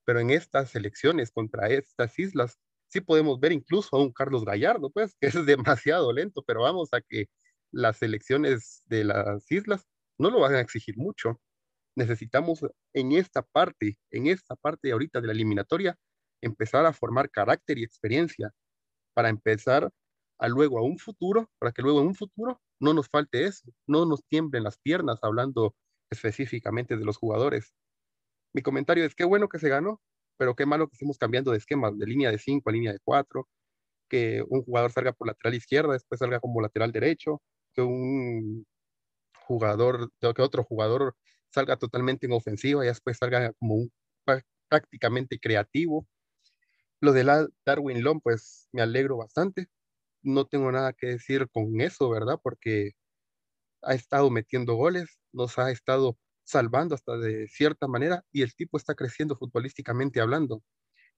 Pero 0.06 0.20
en 0.20 0.30
estas 0.30 0.74
elecciones 0.74 1.30
contra 1.30 1.68
estas 1.68 2.18
islas, 2.18 2.58
sí 2.88 3.02
podemos 3.02 3.38
ver 3.40 3.52
incluso 3.52 3.94
a 3.94 4.00
un 4.00 4.10
Carlos 4.10 4.44
Gallardo, 4.44 4.90
pues, 4.90 5.14
que 5.20 5.26
es 5.28 5.34
demasiado 5.46 6.12
lento, 6.14 6.42
pero 6.46 6.62
vamos 6.62 6.88
a 6.92 7.02
que 7.02 7.26
las 7.72 8.02
elecciones 8.02 8.82
de 8.86 9.04
las 9.04 9.50
islas 9.52 9.86
no 10.18 10.30
lo 10.30 10.40
van 10.40 10.54
a 10.54 10.60
exigir 10.60 10.96
mucho. 10.96 11.40
Necesitamos 11.94 12.60
en 12.94 13.12
esta 13.12 13.42
parte, 13.42 13.98
en 14.10 14.26
esta 14.26 14.56
parte 14.56 14.92
ahorita 14.92 15.20
de 15.20 15.26
la 15.26 15.34
eliminatoria, 15.34 15.98
empezar 16.40 16.86
a 16.86 16.94
formar 16.94 17.30
carácter 17.30 17.78
y 17.78 17.84
experiencia 17.84 18.50
para 19.12 19.28
empezar 19.28 19.90
a 20.38 20.48
luego 20.48 20.78
a 20.78 20.82
un 20.82 20.98
futuro, 20.98 21.50
para 21.58 21.72
que 21.72 21.82
luego 21.82 22.00
en 22.00 22.08
un 22.08 22.14
futuro 22.14 22.62
no 22.80 22.94
nos 22.94 23.08
falte 23.08 23.44
eso, 23.44 23.70
no 23.86 24.06
nos 24.06 24.24
tiemblen 24.24 24.64
las 24.64 24.78
piernas 24.78 25.18
hablando 25.22 25.74
específicamente 26.14 26.97
de 26.97 27.04
los 27.04 27.16
jugadores. 27.18 27.75
Mi 28.54 28.62
comentario 28.62 29.04
es 29.04 29.14
qué 29.14 29.25
bueno 29.25 29.49
que 29.49 29.59
se 29.59 29.68
ganó, 29.68 30.00
pero 30.37 30.54
qué 30.56 30.66
malo 30.66 30.88
que 30.88 30.94
estemos 30.94 31.18
cambiando 31.18 31.50
de 31.50 31.59
esquemas, 31.59 31.99
de 31.99 32.06
línea 32.06 32.30
de 32.30 32.38
5 32.38 32.71
a 32.71 32.73
línea 32.73 32.92
de 32.92 33.00
4, 33.04 33.49
que 34.09 34.42
un 34.49 34.62
jugador 34.62 34.92
salga 34.92 35.12
por 35.12 35.26
lateral 35.26 35.54
izquierda, 35.54 35.92
después 35.92 36.18
salga 36.18 36.40
como 36.40 36.61
lateral 36.61 36.92
derecho, 36.92 37.42
que 37.73 37.83
un 37.83 38.66
jugador, 39.47 40.11
que 40.21 40.42
otro 40.42 40.64
jugador 40.64 41.16
salga 41.50 41.76
totalmente 41.76 42.26
en 42.26 42.33
ofensiva 42.33 42.85
y 42.85 42.88
después 42.88 43.18
salga 43.18 43.52
como 43.54 43.88
prácticamente 44.68 45.38
creativo. 45.38 46.06
Lo 47.00 47.12
de 47.12 47.49
Darwin 47.64 48.02
Long, 48.02 48.21
pues 48.23 48.68
me 48.73 48.83
alegro 48.83 49.16
bastante. 49.18 49.68
No 50.23 50.47
tengo 50.47 50.73
nada 50.73 50.92
que 50.92 51.09
decir 51.09 51.49
con 51.50 51.80
eso, 51.80 52.09
¿verdad? 52.11 52.40
Porque 52.42 52.92
ha 53.86 53.94
estado 53.94 54.30
metiendo 54.30 54.74
goles, 54.74 55.18
nos 55.32 55.58
ha 55.58 55.70
estado 55.70 56.16
salvando 56.44 56.94
hasta 56.94 57.16
de 57.16 57.48
cierta 57.48 57.88
manera 57.88 58.22
y 58.30 58.42
el 58.42 58.54
tipo 58.54 58.76
está 58.76 58.94
creciendo 58.94 59.36
futbolísticamente 59.36 60.20
hablando. 60.20 60.62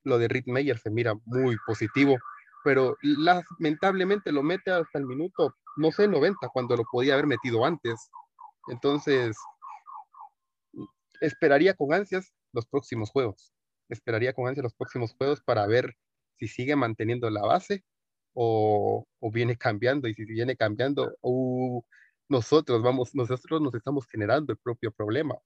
Lo 0.04 0.18
de 0.18 0.28
Rick 0.28 0.46
Meyer 0.46 0.78
se 0.78 0.90
mira 0.90 1.14
muy 1.24 1.56
positivo, 1.66 2.16
pero 2.64 2.96
lamentablemente 3.02 4.32
lo 4.32 4.42
mete 4.42 4.70
hasta 4.70 4.98
el 4.98 5.06
minuto, 5.06 5.54
no 5.76 5.90
sé, 5.90 6.08
90, 6.08 6.48
cuando 6.52 6.76
lo 6.76 6.84
podía 6.90 7.14
haber 7.14 7.26
metido 7.26 7.64
antes. 7.64 8.10
Entonces, 8.68 9.36
esperaría 11.20 11.74
con 11.74 11.92
ansias 11.92 12.32
los 12.52 12.66
próximos 12.66 13.10
juegos. 13.10 13.52
Esperaría 13.88 14.32
con 14.32 14.48
ansias 14.48 14.64
los 14.64 14.74
próximos 14.74 15.14
juegos 15.14 15.40
para 15.42 15.66
ver 15.66 15.94
si 16.38 16.48
sigue 16.48 16.76
manteniendo 16.76 17.30
la 17.30 17.42
base 17.42 17.84
o, 18.34 19.06
o 19.20 19.30
viene 19.30 19.56
cambiando. 19.56 20.08
Y 20.08 20.14
si 20.14 20.24
viene 20.24 20.56
cambiando, 20.56 21.16
uh, 21.22 21.82
nosotros 22.28 22.82
vamos, 22.82 23.14
nosotros 23.14 23.60
nos 23.60 23.74
estamos 23.74 24.06
generando 24.06 24.52
el 24.52 24.58
propio 24.58 24.90
problema. 24.90 25.36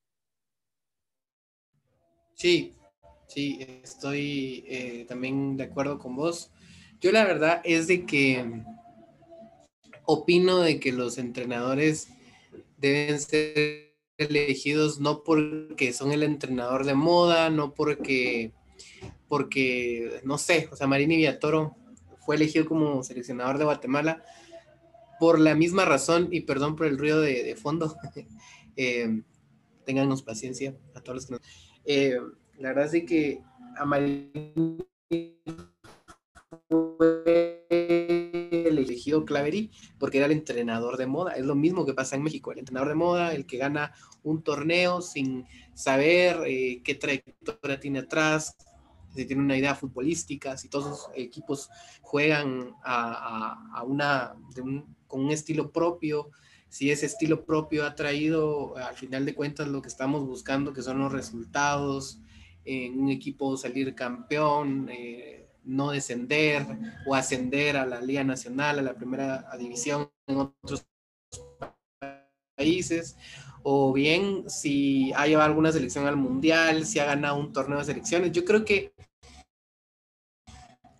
Sí, 2.34 2.75
sí, 3.28 3.58
estoy 3.82 4.64
eh, 4.66 5.04
también 5.08 5.56
de 5.56 5.64
acuerdo 5.64 5.99
con 5.99 6.16
vos. 6.16 6.50
Yo 7.00 7.12
la 7.12 7.25
verdad 7.25 7.60
es 7.64 7.87
de 7.87 8.06
que 8.06 8.62
opino 10.04 10.58
de 10.58 10.80
que 10.80 10.92
los 10.92 11.18
entrenadores 11.18 12.08
deben 12.78 13.20
ser 13.20 13.94
elegidos 14.16 15.00
no 15.00 15.22
porque 15.22 15.92
son 15.92 16.12
el 16.12 16.22
entrenador 16.22 16.84
de 16.84 16.94
moda, 16.94 17.49
no 17.50 17.72
porque, 17.75 18.52
porque 19.28 20.20
no 20.25 20.37
sé, 20.37 20.68
o 20.72 20.76
sea, 20.76 20.87
Marini 20.87 21.16
Villatoro 21.16 21.76
fue 22.25 22.37
elegido 22.37 22.66
como 22.66 23.02
seleccionador 23.02 23.58
de 23.58 23.64
Guatemala 23.64 24.22
por 25.20 25.38
la 25.38 25.54
misma 25.54 25.84
razón, 25.84 26.28
y 26.32 26.40
perdón 26.40 26.74
por 26.74 26.86
el 26.86 26.98
ruido 26.98 27.20
de, 27.20 27.54
fondo, 27.54 27.94
eh, 28.76 29.22
téngannos 29.84 30.22
paciencia 30.22 30.74
a 30.94 31.00
todos 31.00 31.16
los 31.16 31.26
que 31.26 31.32
nos... 31.32 31.42
Eh, 31.84 32.18
la 32.58 32.70
verdad 32.70 32.94
es 32.94 33.04
que 33.04 33.42
Amarillo 33.76 34.86
fue 36.68 37.66
elegido 37.70 39.24
Claveri 39.24 39.70
porque 39.98 40.18
era 40.18 40.26
el 40.26 40.32
entrenador 40.32 40.96
de 40.96 41.06
moda. 41.06 41.32
Es 41.32 41.44
lo 41.44 41.54
mismo 41.54 41.86
que 41.86 41.94
pasa 41.94 42.16
en 42.16 42.22
México, 42.22 42.52
el 42.52 42.58
entrenador 42.58 42.88
de 42.88 42.94
moda, 42.94 43.34
el 43.34 43.46
que 43.46 43.58
gana 43.58 43.92
un 44.22 44.42
torneo 44.42 45.00
sin 45.02 45.46
saber 45.74 46.42
eh, 46.46 46.80
qué 46.82 46.94
trayectoria 46.94 47.78
tiene 47.78 48.00
atrás, 48.00 48.56
si 49.14 49.26
tiene 49.26 49.42
una 49.42 49.56
idea 49.56 49.74
futbolística, 49.74 50.56
si 50.56 50.68
todos 50.68 50.86
los 50.86 51.10
equipos 51.14 51.68
juegan 52.02 52.74
a, 52.84 53.82
una, 53.86 54.34
con 55.10 55.20
un 55.22 55.30
estilo 55.30 55.70
propio, 55.70 56.30
si 56.70 56.90
ese 56.90 57.04
estilo 57.04 57.44
propio 57.44 57.84
ha 57.84 57.94
traído 57.94 58.76
al 58.76 58.94
final 58.94 59.26
de 59.26 59.34
cuentas 59.34 59.68
lo 59.68 59.82
que 59.82 59.88
estamos 59.88 60.24
buscando, 60.24 60.72
que 60.72 60.82
son 60.82 61.00
los 61.00 61.12
resultados, 61.12 62.20
en 62.64 63.00
un 63.00 63.10
equipo 63.10 63.56
salir 63.56 63.94
campeón, 63.94 64.88
eh, 64.90 65.48
no 65.64 65.90
descender 65.90 66.64
o 67.06 67.14
ascender 67.14 67.76
a 67.76 67.86
la 67.86 68.00
Liga 68.00 68.24
Nacional, 68.24 68.78
a 68.78 68.82
la 68.82 68.94
primera 68.94 69.46
división 69.58 70.10
en 70.26 70.36
otros 70.36 70.86
países, 72.56 73.16
o 73.62 73.92
bien 73.92 74.48
si 74.48 75.12
ha 75.14 75.26
llevado 75.26 75.48
alguna 75.48 75.72
selección 75.72 76.06
al 76.06 76.16
mundial, 76.16 76.86
si 76.86 76.98
ha 76.98 77.04
ganado 77.04 77.36
un 77.36 77.52
torneo 77.52 77.78
de 77.78 77.84
selecciones. 77.84 78.32
Yo 78.32 78.44
creo 78.44 78.64
que 78.64 78.92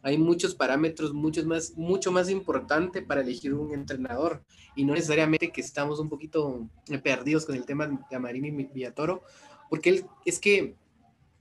hay 0.03 0.19
muchos 0.19 0.55
parámetros 0.55 1.13
muchos 1.13 1.45
más, 1.45 1.77
mucho 1.77 2.11
más 2.13 2.31
importante 2.31 3.03
para 3.03 3.21
elegir 3.21 3.55
un 3.55 3.73
entrenador 3.73 4.43
y 4.75 4.85
no 4.85 4.95
necesariamente 4.95 5.51
que 5.51 5.61
estamos 5.61 6.01
un 6.01 6.09
poquito 6.09 6.69
perdidos 7.03 7.45
con 7.45 7.55
el 7.55 7.65
tema 7.65 7.87
de 7.87 8.17
Amarini 8.17 8.49
y 8.49 8.65
Villatoro, 8.73 9.23
porque 9.69 9.91
él, 9.91 10.05
es 10.25 10.39
que 10.39 10.75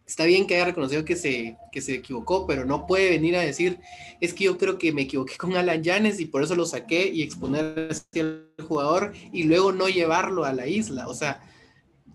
está 0.09 0.25
bien 0.25 0.47
que 0.47 0.55
haya 0.55 0.65
reconocido 0.65 1.05
que 1.05 1.15
se, 1.15 1.55
que 1.71 1.81
se 1.81 1.93
equivocó, 1.93 2.47
pero 2.47 2.65
no 2.65 2.87
puede 2.87 3.11
venir 3.11 3.35
a 3.35 3.41
decir, 3.41 3.79
es 4.19 4.33
que 4.33 4.45
yo 4.45 4.57
creo 4.57 4.79
que 4.79 4.91
me 4.91 5.03
equivoqué 5.03 5.37
con 5.37 5.55
Alan 5.55 5.83
Yanes 5.83 6.19
y 6.19 6.25
por 6.25 6.41
eso 6.41 6.55
lo 6.55 6.65
saqué 6.65 7.07
y 7.07 7.21
exponer 7.21 7.91
al 8.15 8.65
jugador 8.67 9.13
y 9.31 9.43
luego 9.43 9.71
no 9.71 9.87
llevarlo 9.87 10.45
a 10.45 10.53
la 10.53 10.65
isla. 10.65 11.07
O 11.07 11.13
sea, 11.13 11.41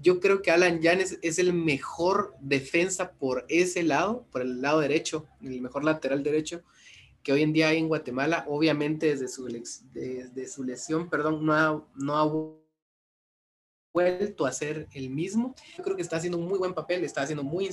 yo 0.02 0.20
creo 0.20 0.42
que 0.42 0.50
Alan 0.50 0.80
Yanes 0.80 1.18
es 1.22 1.38
el 1.38 1.52
mejor 1.52 2.34
defensa 2.40 3.12
por 3.12 3.44
ese 3.48 3.82
lado, 3.82 4.26
por 4.30 4.42
el 4.42 4.60
lado 4.60 4.80
derecho, 4.80 5.26
el 5.42 5.60
mejor 5.60 5.84
lateral 5.84 6.22
derecho 6.22 6.62
que 7.24 7.32
hoy 7.32 7.42
en 7.42 7.52
día 7.52 7.68
hay 7.68 7.78
en 7.78 7.88
Guatemala. 7.88 8.44
Obviamente 8.46 9.06
desde 9.06 9.28
su, 9.28 9.46
desde 9.46 10.46
su 10.46 10.62
lesión, 10.62 11.08
perdón, 11.08 11.44
no 11.44 11.54
ha, 11.54 11.84
no 11.96 12.16
ha 12.18 12.54
vuelto 13.92 14.46
a 14.46 14.52
ser 14.52 14.86
el 14.92 15.08
mismo. 15.10 15.54
Yo 15.76 15.82
creo 15.82 15.96
que 15.96 16.02
está 16.02 16.18
haciendo 16.18 16.38
un 16.38 16.46
muy 16.46 16.58
buen 16.58 16.74
papel, 16.74 17.02
está 17.02 17.22
haciendo 17.22 17.42
muy 17.42 17.68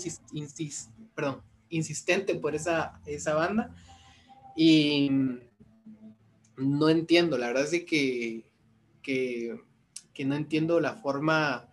perdón, 1.13 1.43
insistente 1.69 2.33
por 2.35 2.55
esa, 2.55 2.99
esa 3.05 3.35
banda. 3.35 3.75
Y 4.55 5.11
no 6.55 6.89
entiendo, 6.89 7.37
la 7.37 7.47
verdad 7.47 7.73
es 7.73 7.83
que, 7.83 8.49
que, 9.01 9.59
que 10.13 10.25
no 10.25 10.35
entiendo 10.35 10.79
la 10.79 10.93
forma 10.95 11.70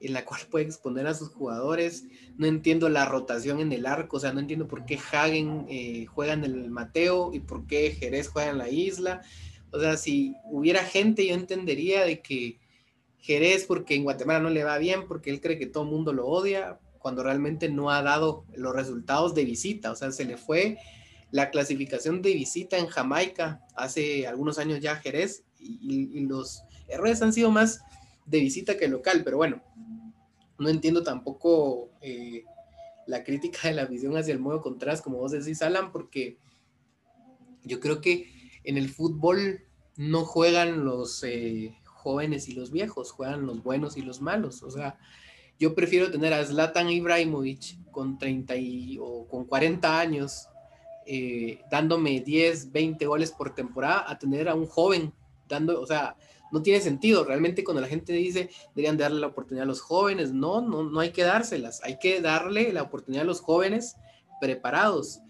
en 0.00 0.12
la 0.14 0.24
cual 0.26 0.40
puede 0.50 0.64
exponer 0.64 1.06
a 1.06 1.14
sus 1.14 1.28
jugadores. 1.28 2.04
No 2.36 2.46
entiendo 2.46 2.88
la 2.88 3.04
rotación 3.04 3.60
en 3.60 3.72
el 3.72 3.86
arco, 3.86 4.16
o 4.16 4.20
sea, 4.20 4.32
no 4.32 4.40
entiendo 4.40 4.66
por 4.66 4.84
qué 4.84 4.98
Hagen 5.12 5.66
eh, 5.68 6.06
juega 6.06 6.32
en 6.32 6.44
el 6.44 6.70
Mateo 6.70 7.30
y 7.32 7.40
por 7.40 7.66
qué 7.66 7.92
Jerez 7.92 8.28
juega 8.28 8.50
en 8.50 8.58
la 8.58 8.68
isla. 8.68 9.22
O 9.72 9.78
sea, 9.78 9.96
si 9.96 10.34
hubiera 10.44 10.82
gente, 10.82 11.26
yo 11.26 11.34
entendería 11.34 12.04
de 12.04 12.20
que 12.20 12.58
Jerez, 13.18 13.66
porque 13.66 13.94
en 13.94 14.04
Guatemala 14.04 14.40
no 14.40 14.50
le 14.50 14.64
va 14.64 14.78
bien, 14.78 15.06
porque 15.06 15.30
él 15.30 15.40
cree 15.40 15.58
que 15.58 15.66
todo 15.66 15.84
el 15.84 15.90
mundo 15.90 16.12
lo 16.12 16.26
odia, 16.26 16.80
cuando 16.98 17.22
realmente 17.22 17.68
no 17.68 17.90
ha 17.90 18.02
dado 18.02 18.44
los 18.54 18.74
resultados 18.74 19.34
de 19.34 19.44
visita. 19.44 19.92
O 19.92 19.96
sea, 19.96 20.10
se 20.10 20.24
le 20.24 20.36
fue 20.36 20.78
la 21.30 21.50
clasificación 21.50 22.22
de 22.22 22.34
visita 22.34 22.78
en 22.78 22.86
Jamaica 22.86 23.62
hace 23.76 24.26
algunos 24.26 24.58
años 24.58 24.80
ya 24.80 24.96
Jerez 24.96 25.44
y, 25.60 26.10
y 26.12 26.20
los 26.26 26.64
errores 26.88 27.22
han 27.22 27.32
sido 27.32 27.52
más 27.52 27.82
de 28.26 28.40
visita 28.40 28.76
que 28.76 28.88
local, 28.88 29.22
pero 29.24 29.36
bueno, 29.36 29.62
no 30.60 30.68
entiendo 30.68 31.02
tampoco 31.02 31.90
eh, 32.00 32.44
la 33.06 33.24
crítica 33.24 33.68
de 33.68 33.74
la 33.74 33.86
visión 33.86 34.16
hacia 34.16 34.34
el 34.34 34.38
modo 34.38 34.60
contraste, 34.60 35.02
como 35.02 35.18
vos 35.18 35.32
decís, 35.32 35.62
Alan, 35.62 35.90
porque 35.90 36.36
yo 37.64 37.80
creo 37.80 38.00
que 38.00 38.30
en 38.62 38.76
el 38.76 38.90
fútbol 38.90 39.64
no 39.96 40.24
juegan 40.24 40.84
los 40.84 41.24
eh, 41.24 41.74
jóvenes 41.84 42.48
y 42.48 42.52
los 42.52 42.70
viejos, 42.70 43.10
juegan 43.10 43.46
los 43.46 43.62
buenos 43.62 43.96
y 43.96 44.02
los 44.02 44.20
malos. 44.20 44.62
O 44.62 44.70
sea, 44.70 44.98
yo 45.58 45.74
prefiero 45.74 46.10
tener 46.10 46.32
a 46.32 46.44
Zlatan 46.44 46.90
Ibrahimovic 46.90 47.90
con 47.90 48.18
30 48.18 48.54
o 49.00 49.26
con 49.26 49.46
40 49.46 49.98
años 49.98 50.46
eh, 51.06 51.60
dándome 51.70 52.20
10, 52.20 52.70
20 52.70 53.06
goles 53.06 53.32
por 53.32 53.54
temporada 53.54 54.04
a 54.06 54.18
tener 54.18 54.48
a 54.48 54.54
un 54.54 54.66
joven 54.66 55.12
dando, 55.48 55.80
o 55.80 55.86
sea, 55.86 56.16
no 56.52 56.62
tiene 56.62 56.80
sentido. 56.80 57.24
Realmente 57.24 57.64
cuando 57.64 57.80
la 57.80 57.88
gente 57.88 58.12
dice 58.12 58.50
deberían 58.74 58.96
darle 58.96 59.20
la 59.20 59.28
oportunidad 59.28 59.64
a 59.64 59.68
los 59.68 59.80
jóvenes, 59.80 60.32
no, 60.32 60.60
no, 60.60 60.82
no 60.82 61.00
hay 61.00 61.10
que 61.10 61.22
dárselas. 61.22 61.82
Hay 61.82 61.98
que 61.98 62.20
darle 62.20 62.72
la 62.72 62.82
oportunidad 62.82 63.22
a 63.22 63.26
los 63.26 63.40
jóvenes 63.40 63.96
preparados 64.40 65.20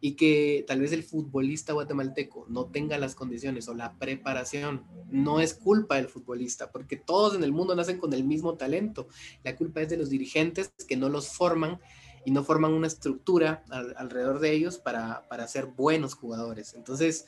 y 0.00 0.14
que 0.14 0.64
tal 0.66 0.80
vez 0.80 0.92
el 0.92 1.02
futbolista 1.02 1.72
guatemalteco 1.72 2.46
no 2.48 2.66
tenga 2.66 2.98
las 2.98 3.14
condiciones 3.14 3.68
o 3.68 3.74
la 3.74 3.98
preparación. 3.98 4.84
No 5.10 5.40
es 5.40 5.54
culpa 5.54 5.96
del 5.96 6.08
futbolista, 6.08 6.70
porque 6.70 6.96
todos 6.96 7.34
en 7.34 7.42
el 7.42 7.52
mundo 7.52 7.74
nacen 7.74 7.98
con 7.98 8.12
el 8.12 8.24
mismo 8.24 8.54
talento. 8.54 9.08
La 9.42 9.56
culpa 9.56 9.80
es 9.80 9.88
de 9.88 9.96
los 9.96 10.10
dirigentes 10.10 10.72
que 10.86 10.96
no 10.96 11.08
los 11.08 11.28
forman 11.28 11.80
y 12.24 12.30
no 12.30 12.44
forman 12.44 12.72
una 12.72 12.86
estructura 12.86 13.64
alrededor 13.70 14.38
de 14.38 14.52
ellos 14.52 14.78
para, 14.78 15.26
para 15.28 15.48
ser 15.48 15.66
buenos 15.66 16.14
jugadores. 16.14 16.74
Entonces, 16.74 17.26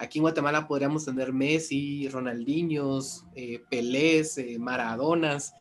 Aquí 0.00 0.20
en 0.20 0.22
Guatemala 0.22 0.68
podríamos 0.68 1.04
tener 1.04 1.32
Messi, 1.32 2.08
Ronaldinhos, 2.08 3.24
eh, 3.34 3.64
Pelés, 3.68 4.38
eh, 4.38 4.56
Maradonas, 4.60 5.54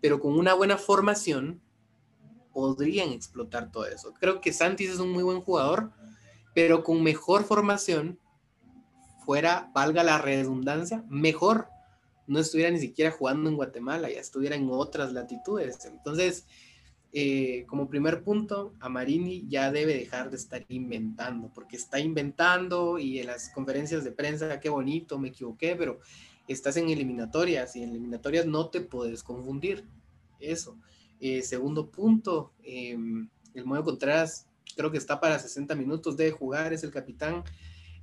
pero 0.00 0.18
con 0.18 0.36
una 0.36 0.52
buena 0.54 0.76
formación 0.76 1.60
podrían 2.52 3.10
explotar 3.10 3.70
todo 3.70 3.86
eso. 3.86 4.12
Creo 4.14 4.40
que 4.40 4.52
Santis 4.52 4.90
es 4.90 4.98
un 4.98 5.12
muy 5.12 5.22
buen 5.22 5.40
jugador, 5.40 5.92
pero 6.54 6.82
con 6.82 7.04
mejor 7.04 7.44
formación, 7.44 8.18
fuera, 9.24 9.70
valga 9.72 10.02
la 10.02 10.18
redundancia, 10.18 11.04
mejor, 11.08 11.68
no 12.26 12.40
estuviera 12.40 12.72
ni 12.72 12.80
siquiera 12.80 13.12
jugando 13.12 13.48
en 13.48 13.54
Guatemala, 13.54 14.10
ya 14.10 14.20
estuviera 14.20 14.56
en 14.56 14.68
otras 14.70 15.12
latitudes. 15.12 15.84
Entonces, 15.84 16.46
eh, 17.14 17.64
como 17.66 17.90
primer 17.90 18.24
punto, 18.24 18.72
Amarini 18.80 19.46
ya 19.46 19.70
debe 19.70 19.94
dejar 19.94 20.30
de 20.30 20.36
estar 20.36 20.64
inventando, 20.68 21.50
porque 21.54 21.76
está 21.76 22.00
inventando 22.00 22.98
y 22.98 23.18
en 23.18 23.26
las 23.26 23.50
conferencias 23.50 24.02
de 24.02 24.12
prensa, 24.12 24.60
qué 24.60 24.70
bonito, 24.70 25.18
me 25.18 25.28
equivoqué, 25.28 25.76
pero 25.76 26.00
estás 26.48 26.76
en 26.78 26.88
eliminatorias 26.88 27.76
y 27.76 27.82
en 27.82 27.90
eliminatorias 27.90 28.46
no 28.46 28.70
te 28.70 28.80
puedes 28.80 29.22
confundir. 29.22 29.84
Eso. 30.40 30.78
Eh, 31.20 31.42
segundo 31.42 31.90
punto, 31.90 32.52
em, 32.62 33.28
el 33.54 33.64
modo 33.64 33.84
Contreras 33.84 34.46
creo 34.74 34.90
que 34.90 34.98
está 34.98 35.20
para 35.20 35.38
60 35.38 35.74
minutos, 35.74 36.16
de 36.16 36.30
jugar, 36.30 36.72
es 36.72 36.82
el 36.82 36.90
capitán, 36.90 37.44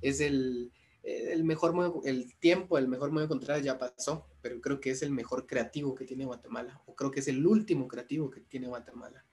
es 0.00 0.20
el, 0.20 0.70
eh, 0.72 0.79
el 1.02 1.44
mejor 1.44 1.72
modo, 1.72 2.02
el 2.04 2.34
tiempo, 2.36 2.78
el 2.78 2.88
mejor 2.88 3.10
modo 3.10 3.28
Contreras 3.28 3.62
ya 3.62 3.78
pasó, 3.78 4.26
pero 4.42 4.60
creo 4.60 4.80
que 4.80 4.90
es 4.90 5.02
el 5.02 5.10
mejor 5.10 5.46
creativo 5.46 5.94
que 5.94 6.04
tiene 6.04 6.24
Guatemala, 6.24 6.82
o 6.86 6.94
creo 6.94 7.10
que 7.10 7.20
es 7.20 7.28
el 7.28 7.46
último 7.46 7.88
creativo 7.88 8.30
que 8.30 8.40
tiene 8.40 8.68
Guatemala. 8.68 9.24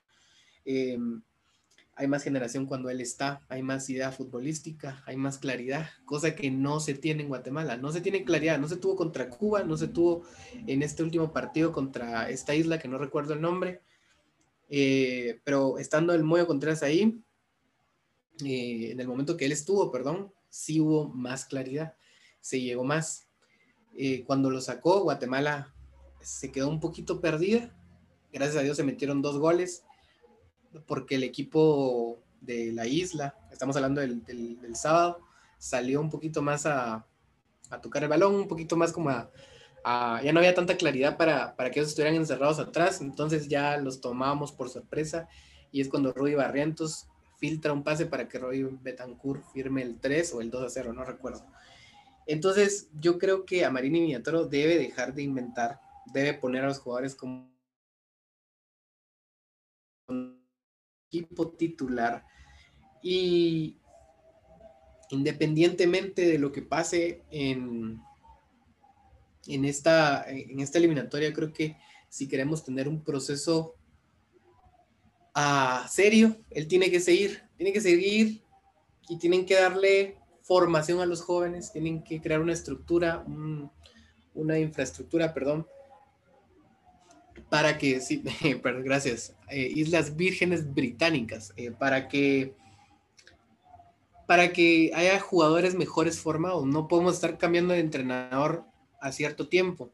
Em, 0.65 1.21
hay 1.95 2.07
más 2.07 2.23
generación 2.23 2.67
cuando 2.67 2.91
él 2.91 3.01
está, 3.01 3.41
hay 3.49 3.63
más 3.63 3.89
idea 3.89 4.11
futbolística, 4.11 5.03
hay 5.07 5.17
más 5.17 5.39
claridad, 5.39 5.89
cosa 6.05 6.35
que 6.35 6.51
no 6.51 6.79
se 6.79 6.93
tiene 6.93 7.23
en 7.23 7.29
Guatemala. 7.29 7.75
No 7.77 7.91
se 7.91 8.01
tiene 8.01 8.23
claridad, 8.23 8.59
no 8.59 8.67
se 8.67 8.77
tuvo 8.77 8.95
contra 8.95 9.29
Cuba, 9.29 9.63
no 9.63 9.77
se 9.77 9.87
tuvo 9.87 10.23
en 10.67 10.83
este 10.83 11.01
último 11.01 11.33
partido 11.33 11.71
contra 11.71 12.29
esta 12.29 12.53
isla 12.53 12.77
que 12.77 12.87
no 12.87 12.99
recuerdo 12.99 13.33
el 13.33 13.41
nombre, 13.41 13.81
eh, 14.69 15.41
pero 15.43 15.79
estando 15.79 16.13
el 16.13 16.23
Moyo 16.23 16.45
Contreras 16.45 16.83
ahí, 16.83 17.19
eh, 18.45 18.91
en 18.91 18.99
el 18.99 19.07
momento 19.07 19.35
que 19.35 19.45
él 19.45 19.51
estuvo, 19.51 19.91
perdón, 19.91 20.31
sí 20.57 20.79
hubo 20.81 21.07
más 21.09 21.45
claridad, 21.45 21.95
se 22.39 22.59
llegó 22.59 22.83
más. 22.83 23.27
Eh, 23.95 24.23
cuando 24.25 24.49
lo 24.49 24.59
sacó, 24.59 25.03
Guatemala 25.03 25.73
se 26.19 26.51
quedó 26.51 26.69
un 26.69 26.79
poquito 26.79 27.21
perdida. 27.21 27.75
Gracias 28.33 28.57
a 28.57 28.63
Dios 28.63 28.75
se 28.77 28.83
metieron 28.83 29.21
dos 29.21 29.37
goles, 29.37 29.83
porque 30.87 31.15
el 31.15 31.23
equipo 31.23 32.19
de 32.41 32.71
la 32.73 32.87
isla, 32.87 33.35
estamos 33.51 33.75
hablando 33.75 34.01
del, 34.01 34.23
sábado, 34.75 35.19
salió 35.59 36.01
un 36.01 36.09
poquito 36.09 36.41
más 36.41 36.65
a, 36.65 37.05
tocar 37.81 38.03
el 38.03 38.09
balón, 38.09 38.33
un 38.33 38.47
poquito 38.47 38.75
más 38.75 38.91
como 38.91 39.09
a, 39.09 39.29
ya 40.23 40.33
no 40.33 40.39
había 40.39 40.55
tanta 40.55 40.75
claridad 40.75 41.17
para, 41.17 41.55
para, 41.55 41.69
que 41.69 41.79
ellos 41.79 41.89
estuvieran 41.89 42.15
encerrados 42.15 42.59
atrás, 42.59 42.99
entonces 43.01 43.47
ya 43.47 43.77
los 43.77 44.01
tomábamos 44.01 44.51
por 44.51 44.69
sorpresa 44.69 45.29
y 45.71 45.81
es 45.81 45.87
cuando 45.87 46.13
Rudy 46.13 46.35
Barrientos 46.35 47.07
filtra 47.37 47.73
un 47.73 47.83
pase 47.83 48.05
para 48.07 48.27
que 48.27 48.39
Roy 48.39 48.63
Betancourt 48.81 49.43
firme 49.53 49.81
el 49.83 49.99
3 49.99 50.33
o 50.33 50.41
el 50.41 50.49
2 50.49 50.63
a 50.63 50.69
0, 50.69 50.93
no 50.93 51.03
recuerdo. 51.03 51.45
Entonces, 52.25 52.89
yo 52.99 53.17
creo 53.17 53.45
que 53.45 53.63
a 53.63 53.71
Marini 53.71 54.01
Miniatoro 54.01 54.45
debe 54.45 54.77
dejar 54.77 55.13
de 55.13 55.23
inventar, 55.23 55.79
debe 56.13 56.33
poner 56.33 56.63
a 56.63 56.67
los 56.67 56.79
jugadores 56.79 57.15
como 57.15 57.55
equipo 61.09 61.49
titular 61.51 62.25
y 63.01 63.77
independientemente 65.09 66.25
de 66.25 66.37
lo 66.37 66.51
que 66.51 66.61
pase 66.61 67.23
en, 67.31 68.01
en, 69.47 69.65
esta, 69.65 70.25
en 70.27 70.59
esta 70.59 70.79
eliminatoria, 70.79 71.33
creo 71.33 71.53
que 71.53 71.77
si 72.09 72.27
queremos 72.27 72.65
tener 72.65 72.89
un 72.89 73.03
proceso 73.03 73.76
a 75.39 75.87
serio, 75.87 76.35
él 76.49 76.67
tiene 76.67 76.89
que 76.89 76.99
seguir, 76.99 77.43
tiene 77.57 77.71
que 77.71 77.79
seguir 77.79 78.41
y 79.07 79.19
tienen 79.19 79.45
que 79.45 79.53
darle 79.53 80.17
formación 80.41 80.99
a 80.99 81.05
los 81.05 81.21
jóvenes, 81.21 81.71
tienen 81.71 82.03
que 82.03 82.19
crear 82.19 82.41
una 82.41 82.53
estructura, 82.53 83.23
un, 83.27 83.69
una 84.33 84.57
infraestructura, 84.57 85.35
perdón, 85.35 85.67
para 87.51 87.77
que, 87.77 88.01
sí, 88.01 88.23
perdón, 88.63 88.83
gracias, 88.83 89.35
eh, 89.51 89.71
Islas 89.75 90.15
Vírgenes 90.15 90.73
Británicas, 90.73 91.53
eh, 91.55 91.69
para 91.69 92.07
que 92.07 92.55
para 94.25 94.51
que 94.51 94.91
haya 94.95 95.19
jugadores 95.19 95.75
mejores 95.75 96.19
formados. 96.19 96.65
No 96.65 96.87
podemos 96.87 97.13
estar 97.13 97.37
cambiando 97.37 97.73
de 97.73 97.79
entrenador 97.79 98.65
a 98.99 99.13
cierto 99.13 99.47
tiempo. 99.47 99.89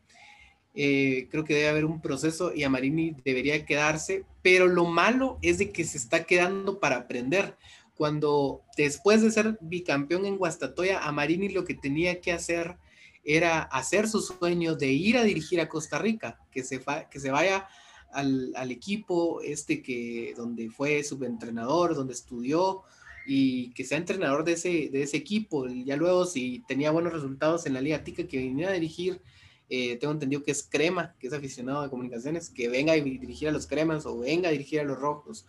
Eh, 0.75 1.27
creo 1.29 1.43
que 1.43 1.53
debe 1.53 1.69
haber 1.69 1.85
un 1.85 2.01
proceso 2.01 2.53
y 2.53 2.63
a 2.63 2.69
Marini 2.69 3.15
debería 3.23 3.65
quedarse, 3.65 4.25
pero 4.41 4.67
lo 4.67 4.85
malo 4.85 5.37
es 5.41 5.59
de 5.59 5.71
que 5.71 5.83
se 5.83 5.97
está 5.97 6.23
quedando 6.23 6.79
para 6.79 6.97
aprender. 6.97 7.55
Cuando 7.95 8.61
después 8.75 9.21
de 9.21 9.31
ser 9.31 9.57
bicampeón 9.61 10.25
en 10.25 10.37
Guastatoya, 10.37 11.03
a 11.03 11.11
Marini 11.11 11.49
lo 11.49 11.63
que 11.63 11.75
tenía 11.75 12.21
que 12.21 12.31
hacer 12.31 12.77
era 13.23 13.61
hacer 13.61 14.07
su 14.07 14.21
sueño 14.21 14.75
de 14.75 14.87
ir 14.87 15.17
a 15.17 15.23
dirigir 15.23 15.61
a 15.61 15.69
Costa 15.69 15.99
Rica, 15.99 16.39
que 16.51 16.63
se, 16.63 16.81
que 17.09 17.19
se 17.19 17.31
vaya 17.31 17.67
al, 18.11 18.51
al, 18.55 18.71
equipo 18.71 19.41
este 19.41 19.81
que 19.81 20.33
donde 20.35 20.69
fue 20.69 21.03
subentrenador, 21.03 21.95
donde 21.95 22.13
estudió 22.13 22.83
y 23.25 23.69
que 23.71 23.85
sea 23.85 23.97
entrenador 23.97 24.43
de 24.43 24.53
ese, 24.53 24.89
de 24.91 25.03
ese 25.03 25.17
equipo. 25.17 25.67
Y 25.69 25.85
ya 25.85 25.95
luego 25.95 26.25
si 26.25 26.63
tenía 26.67 26.91
buenos 26.91 27.13
resultados 27.13 27.65
en 27.65 27.73
la 27.73 27.81
Liga 27.81 28.03
Tica 28.03 28.27
que 28.27 28.37
viniera 28.37 28.71
a 28.71 28.75
dirigir 28.75 29.21
eh, 29.69 29.97
tengo 29.97 30.13
entendido 30.13 30.43
que 30.43 30.51
es 30.51 30.63
Crema, 30.63 31.15
que 31.19 31.27
es 31.27 31.33
aficionado 31.33 31.81
a 31.81 31.89
comunicaciones, 31.89 32.49
que 32.49 32.69
venga 32.69 32.93
a 32.93 32.95
dirigir 32.95 33.49
a 33.49 33.51
los 33.51 33.67
Cremas 33.67 34.05
o 34.05 34.19
venga 34.19 34.49
a 34.49 34.51
dirigir 34.51 34.79
a 34.79 34.83
los 34.83 34.97
Rojos. 34.97 35.45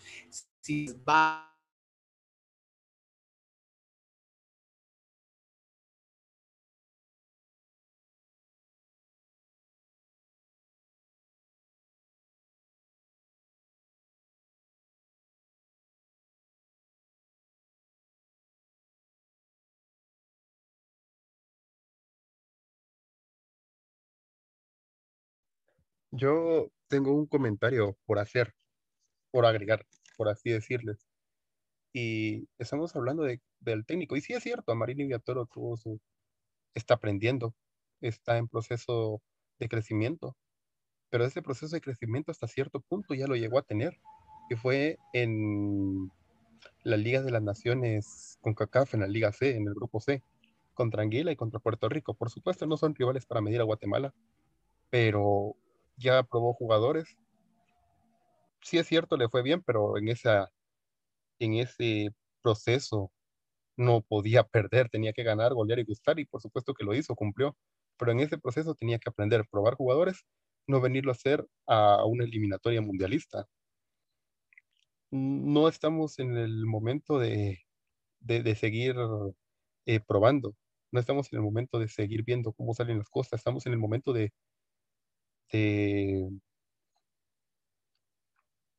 Si 0.60 0.86
va 1.08 1.53
Yo 26.16 26.70
tengo 26.86 27.12
un 27.12 27.26
comentario 27.26 27.96
por 28.06 28.20
hacer, 28.20 28.54
por 29.32 29.46
agregar, 29.46 29.84
por 30.16 30.28
así 30.28 30.50
decirles. 30.50 31.08
Y 31.92 32.48
estamos 32.56 32.94
hablando 32.94 33.24
de, 33.24 33.40
del 33.58 33.84
técnico. 33.84 34.16
Y 34.16 34.20
sí 34.20 34.32
es 34.32 34.42
cierto, 34.44 34.70
Amarillo 34.70 35.04
Villatoro 35.04 35.46
tuvo 35.46 35.76
su, 35.76 36.00
está 36.72 36.94
aprendiendo, 36.94 37.52
está 38.00 38.38
en 38.38 38.46
proceso 38.46 39.22
de 39.58 39.68
crecimiento. 39.68 40.36
Pero 41.10 41.24
ese 41.24 41.42
proceso 41.42 41.74
de 41.74 41.80
crecimiento 41.80 42.30
hasta 42.30 42.46
cierto 42.46 42.80
punto 42.80 43.14
ya 43.14 43.26
lo 43.26 43.34
llegó 43.34 43.58
a 43.58 43.62
tener, 43.62 43.98
que 44.48 44.56
fue 44.56 44.98
en 45.14 46.12
la 46.84 46.96
Liga 46.96 47.22
de 47.22 47.32
las 47.32 47.42
Naciones 47.42 48.38
con 48.40 48.54
CACAF, 48.54 48.94
en 48.94 49.00
la 49.00 49.08
Liga 49.08 49.32
C, 49.32 49.56
en 49.56 49.66
el 49.66 49.74
grupo 49.74 50.00
C, 50.00 50.22
contra 50.74 51.02
Anguila 51.02 51.32
y 51.32 51.36
contra 51.36 51.58
Puerto 51.58 51.88
Rico. 51.88 52.14
Por 52.14 52.30
supuesto, 52.30 52.66
no 52.66 52.76
son 52.76 52.94
rivales 52.94 53.26
para 53.26 53.40
medir 53.40 53.60
a 53.60 53.64
Guatemala, 53.64 54.14
pero 54.90 55.56
ya 55.96 56.22
probó 56.22 56.54
jugadores. 56.54 57.16
Sí 58.62 58.78
es 58.78 58.86
cierto, 58.86 59.16
le 59.16 59.28
fue 59.28 59.42
bien, 59.42 59.62
pero 59.62 59.98
en, 59.98 60.08
esa, 60.08 60.50
en 61.38 61.54
ese 61.54 62.10
proceso 62.42 63.12
no 63.76 64.02
podía 64.02 64.44
perder, 64.48 64.88
tenía 64.90 65.12
que 65.12 65.22
ganar, 65.22 65.54
golear 65.54 65.78
y 65.80 65.84
gustar, 65.84 66.18
y 66.18 66.26
por 66.26 66.40
supuesto 66.40 66.74
que 66.74 66.84
lo 66.84 66.94
hizo, 66.94 67.14
cumplió. 67.14 67.56
Pero 67.98 68.12
en 68.12 68.20
ese 68.20 68.38
proceso 68.38 68.74
tenía 68.74 68.98
que 68.98 69.10
aprender, 69.10 69.46
probar 69.50 69.74
jugadores, 69.74 70.24
no 70.66 70.80
venirlo 70.80 71.12
a 71.12 71.14
hacer 71.14 71.46
a 71.66 72.04
una 72.06 72.24
eliminatoria 72.24 72.80
mundialista. 72.80 73.46
No 75.10 75.68
estamos 75.68 76.18
en 76.18 76.36
el 76.36 76.66
momento 76.66 77.18
de, 77.18 77.60
de, 78.20 78.54
seguir 78.56 78.96
eh, 79.86 80.00
probando, 80.00 80.56
no 80.90 81.00
estamos 81.00 81.32
en 81.32 81.38
el 81.38 81.44
momento 81.44 81.78
de 81.78 81.88
seguir 81.88 82.24
viendo 82.24 82.52
cómo 82.52 82.74
salen 82.74 82.98
las 82.98 83.08
cosas, 83.08 83.40
estamos 83.40 83.66
en 83.66 83.72
el 83.74 83.78
momento 83.78 84.12
de, 84.12 84.32
de, 85.52 86.30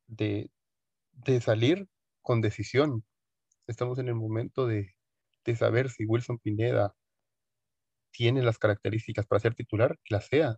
de, 0.08 1.41
salir 1.41 1.88
con 2.21 2.41
decisión. 2.41 3.04
Estamos 3.67 3.99
en 3.99 4.10
el 4.10 4.15
momento 4.15 4.67
de, 4.67 4.95
de 5.45 5.56
saber 5.56 5.89
si 5.89 6.06
Wilson 6.06 6.39
Pineda 6.39 6.95
tiene 8.12 8.41
las 8.43 8.58
características 8.58 9.25
para 9.28 9.39
ser 9.41 9.56
titular, 9.56 9.97
que 10.04 10.15
la 10.15 10.21
sea. 10.21 10.58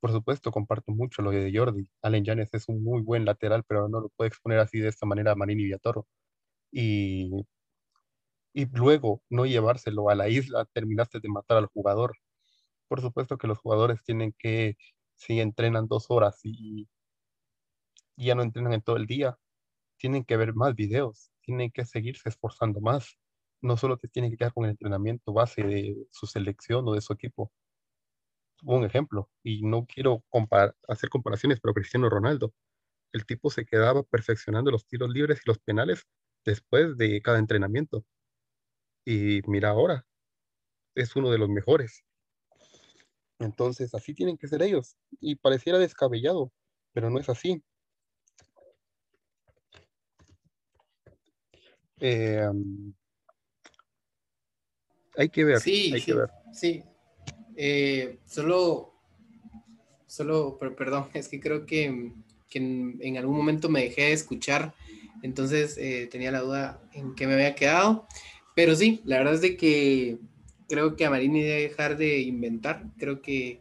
Por 0.00 0.12
supuesto, 0.12 0.52
comparto 0.52 0.92
mucho 0.92 1.22
lo 1.22 1.30
de 1.30 1.52
Jordi. 1.54 1.88
Allen 2.02 2.24
Yanes 2.24 2.50
es 2.54 2.68
un 2.68 2.82
muy 2.82 3.02
buen 3.02 3.24
lateral, 3.24 3.64
pero 3.66 3.88
no 3.88 4.00
lo 4.00 4.08
puede 4.10 4.28
exponer 4.28 4.58
así 4.60 4.78
de 4.80 4.88
esta 4.88 5.06
manera 5.06 5.32
a 5.32 5.34
Marini 5.36 5.64
Villatoro. 5.64 6.06
Y, 6.72 7.46
y 8.52 8.66
luego 8.66 9.22
no 9.30 9.46
llevárselo 9.46 10.10
a 10.10 10.14
la 10.14 10.28
isla, 10.28 10.66
terminaste 10.72 11.20
de 11.20 11.28
matar 11.28 11.58
al 11.58 11.66
jugador. 11.66 12.16
Por 12.88 13.00
supuesto 13.00 13.38
que 13.38 13.46
los 13.48 13.58
jugadores 13.58 14.02
tienen 14.04 14.34
que 14.38 14.76
si 15.16 15.40
entrenan 15.40 15.88
dos 15.88 16.06
horas 16.10 16.40
y, 16.44 16.88
ya 18.16 18.34
no 18.34 18.42
entrenan 18.42 18.72
en 18.72 18.82
todo 18.82 18.96
el 18.96 19.06
día, 19.06 19.38
tienen 19.98 20.24
que 20.24 20.36
ver 20.36 20.54
más 20.54 20.74
videos, 20.74 21.30
tienen 21.42 21.70
que 21.70 21.84
seguirse 21.84 22.28
esforzando 22.28 22.80
más. 22.80 23.18
No 23.62 23.76
solo 23.76 23.98
te 23.98 24.08
tienen 24.08 24.30
que 24.30 24.38
quedar 24.38 24.52
con 24.54 24.64
el 24.64 24.72
entrenamiento 24.72 25.32
base 25.32 25.62
de 25.62 25.96
su 26.10 26.26
selección 26.26 26.86
o 26.88 26.94
de 26.94 27.00
su 27.00 27.12
equipo. 27.12 27.52
Un 28.62 28.84
ejemplo, 28.84 29.30
y 29.42 29.62
no 29.62 29.86
quiero 29.86 30.24
hacer 30.88 31.10
comparaciones, 31.10 31.60
pero 31.60 31.74
Cristiano 31.74 32.08
Ronaldo, 32.08 32.54
el 33.12 33.26
tipo 33.26 33.50
se 33.50 33.66
quedaba 33.66 34.02
perfeccionando 34.04 34.70
los 34.70 34.86
tiros 34.86 35.10
libres 35.10 35.40
y 35.44 35.48
los 35.48 35.58
penales 35.58 36.06
después 36.44 36.96
de 36.98 37.22
cada 37.22 37.38
entrenamiento. 37.38 38.04
Y 39.06 39.40
mira 39.46 39.70
ahora, 39.70 40.06
es 40.94 41.16
uno 41.16 41.30
de 41.30 41.38
los 41.38 41.48
mejores. 41.48 42.04
Entonces, 43.38 43.94
así 43.94 44.14
tienen 44.14 44.38
que 44.38 44.48
ser 44.48 44.62
ellos. 44.62 44.96
Y 45.20 45.36
pareciera 45.36 45.78
descabellado, 45.78 46.52
pero 46.92 47.10
no 47.10 47.18
es 47.18 47.28
así. 47.28 47.62
Eh, 52.00 52.48
hay 55.16 55.28
que 55.28 55.44
ver. 55.44 55.60
Sí, 55.60 55.92
hay 55.94 56.00
sí, 56.00 56.06
que 56.06 56.14
ver. 56.14 56.30
sí. 56.52 56.82
Eh, 57.56 58.18
solo, 58.26 58.92
solo, 60.06 60.58
perdón, 60.58 61.08
es 61.14 61.28
que 61.28 61.40
creo 61.40 61.64
que, 61.66 62.12
en, 62.52 63.16
algún 63.16 63.36
momento 63.36 63.68
me 63.68 63.82
dejé 63.82 64.02
de 64.02 64.12
escuchar, 64.12 64.74
entonces 65.22 65.76
eh, 65.78 66.08
tenía 66.10 66.30
la 66.30 66.40
duda 66.40 66.80
en 66.92 67.14
qué 67.14 67.26
me 67.26 67.34
había 67.34 67.54
quedado. 67.54 68.06
Pero 68.54 68.74
sí, 68.74 69.02
la 69.04 69.18
verdad 69.18 69.34
es 69.34 69.42
de 69.42 69.56
que 69.56 70.18
creo 70.68 70.96
que 70.96 71.04
a 71.04 71.10
Marini 71.10 71.42
debe 71.42 71.62
dejar 71.62 71.96
de 71.96 72.20
inventar, 72.20 72.84
creo 72.98 73.22
que, 73.22 73.60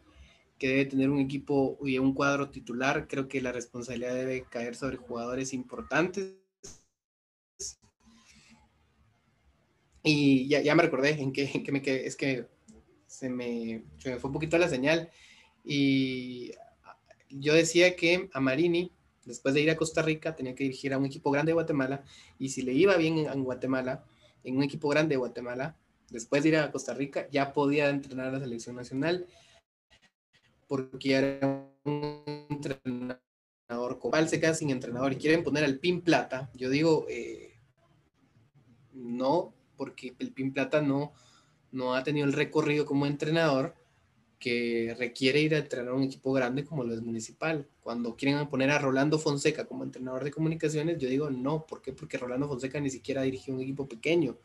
debe 0.59 0.85
tener 0.85 1.11
un 1.11 1.19
equipo 1.19 1.77
y 1.85 1.99
un 1.99 2.15
cuadro 2.15 2.49
titular, 2.49 3.07
creo 3.07 3.27
que 3.27 3.39
la 3.39 3.51
responsabilidad 3.51 4.15
debe 4.15 4.45
caer 4.49 4.75
sobre 4.75 4.97
jugadores 4.97 5.53
importantes. 5.53 6.37
Y 10.01 10.47
ya, 10.47 10.73
me 10.73 10.83
recordé 10.83 11.21
en 11.21 11.31
que, 11.31 11.63
me 11.71 11.83
quedé, 11.83 12.07
es 12.07 12.15
que 12.15 12.47
se 13.05 13.29
me, 13.29 13.83
se 13.97 14.11
me 14.11 14.19
fue 14.19 14.29
un 14.29 14.33
poquito 14.33 14.57
la 14.57 14.67
señal. 14.67 15.11
Y 15.63 16.51
yo 17.29 17.53
decía 17.53 17.95
que 17.95 18.29
a 18.33 18.39
Marini, 18.39 18.91
después 19.25 19.53
de 19.53 19.61
ir 19.61 19.69
a 19.69 19.77
Costa 19.77 20.01
Rica, 20.01 20.35
tenía 20.35 20.55
que 20.55 20.63
dirigir 20.63 20.93
a 20.93 20.97
un 20.97 21.05
equipo 21.05 21.29
grande 21.29 21.51
de 21.51 21.55
Guatemala. 21.55 22.03
Y 22.39 22.49
si 22.49 22.63
le 22.63 22.73
iba 22.73 22.97
bien 22.97 23.19
en 23.19 23.43
Guatemala, 23.43 24.03
en 24.43 24.57
un 24.57 24.63
equipo 24.63 24.89
grande 24.89 25.13
de 25.13 25.17
Guatemala, 25.17 25.77
después 26.09 26.43
de 26.43 26.49
ir 26.49 26.57
a 26.57 26.71
Costa 26.71 26.93
Rica, 26.93 27.27
ya 27.31 27.53
podía 27.53 27.89
entrenar 27.89 28.27
a 28.27 28.31
la 28.31 28.39
selección 28.39 28.75
nacional 28.75 29.25
porque 30.67 31.13
era 31.13 31.69
un 31.83 32.23
entrenador 32.49 33.19
copal 33.99 34.29
se 34.29 34.39
queda 34.39 34.53
sin 34.53 34.69
entrenador 34.69 35.13
y 35.13 35.17
quieren 35.17 35.43
poner 35.43 35.63
al 35.63 35.79
Pin 35.79 36.01
Plata. 36.01 36.49
Yo 36.53 36.69
digo, 36.69 37.05
eh, 37.09 37.53
no, 38.93 39.53
porque 39.75 40.15
el 40.19 40.31
Pin 40.31 40.53
Plata 40.53 40.81
no, 40.81 41.13
no 41.71 41.95
ha 41.95 42.03
tenido 42.03 42.25
el 42.25 42.33
recorrido 42.33 42.85
como 42.85 43.05
entrenador 43.05 43.75
que 44.39 44.95
requiere 44.97 45.39
ir 45.41 45.55
a 45.55 45.59
entrenar 45.59 45.89
a 45.89 45.95
un 45.95 46.03
equipo 46.03 46.31
grande 46.33 46.63
como 46.63 46.83
lo 46.83 46.93
es 46.93 47.01
Municipal. 47.01 47.67
Cuando 47.81 48.15
quieren 48.15 48.47
poner 48.47 48.69
a 48.69 48.79
Rolando 48.79 49.17
Fonseca 49.17 49.65
como 49.65 49.83
entrenador 49.83 50.23
de 50.23 50.31
comunicaciones, 50.31 50.97
yo 50.99 51.09
digo 51.09 51.29
no. 51.29 51.65
¿Por 51.65 51.81
qué? 51.81 51.93
Porque 51.93 52.17
Rolando 52.17 52.47
Fonseca 52.47 52.79
ni 52.79 52.89
siquiera 52.89 53.23
dirigió 53.23 53.53
un 53.53 53.61
equipo 53.61 53.87
pequeño. 53.87 54.37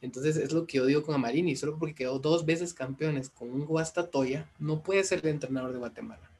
Entonces 0.00 0.36
es 0.36 0.52
lo 0.52 0.66
que 0.66 0.78
yo 0.78 0.86
digo 0.86 1.02
con 1.02 1.14
Amarini, 1.14 1.56
solo 1.56 1.78
porque 1.78 1.94
quedó 1.94 2.18
dos 2.18 2.44
veces 2.44 2.74
campeones 2.74 3.30
con 3.30 3.50
un 3.50 3.64
Guastatoya, 3.64 4.50
no 4.58 4.82
puede 4.82 5.04
ser 5.04 5.20
el 5.22 5.28
entrenador 5.28 5.72
de 5.72 5.78
Guatemala. 5.78 6.30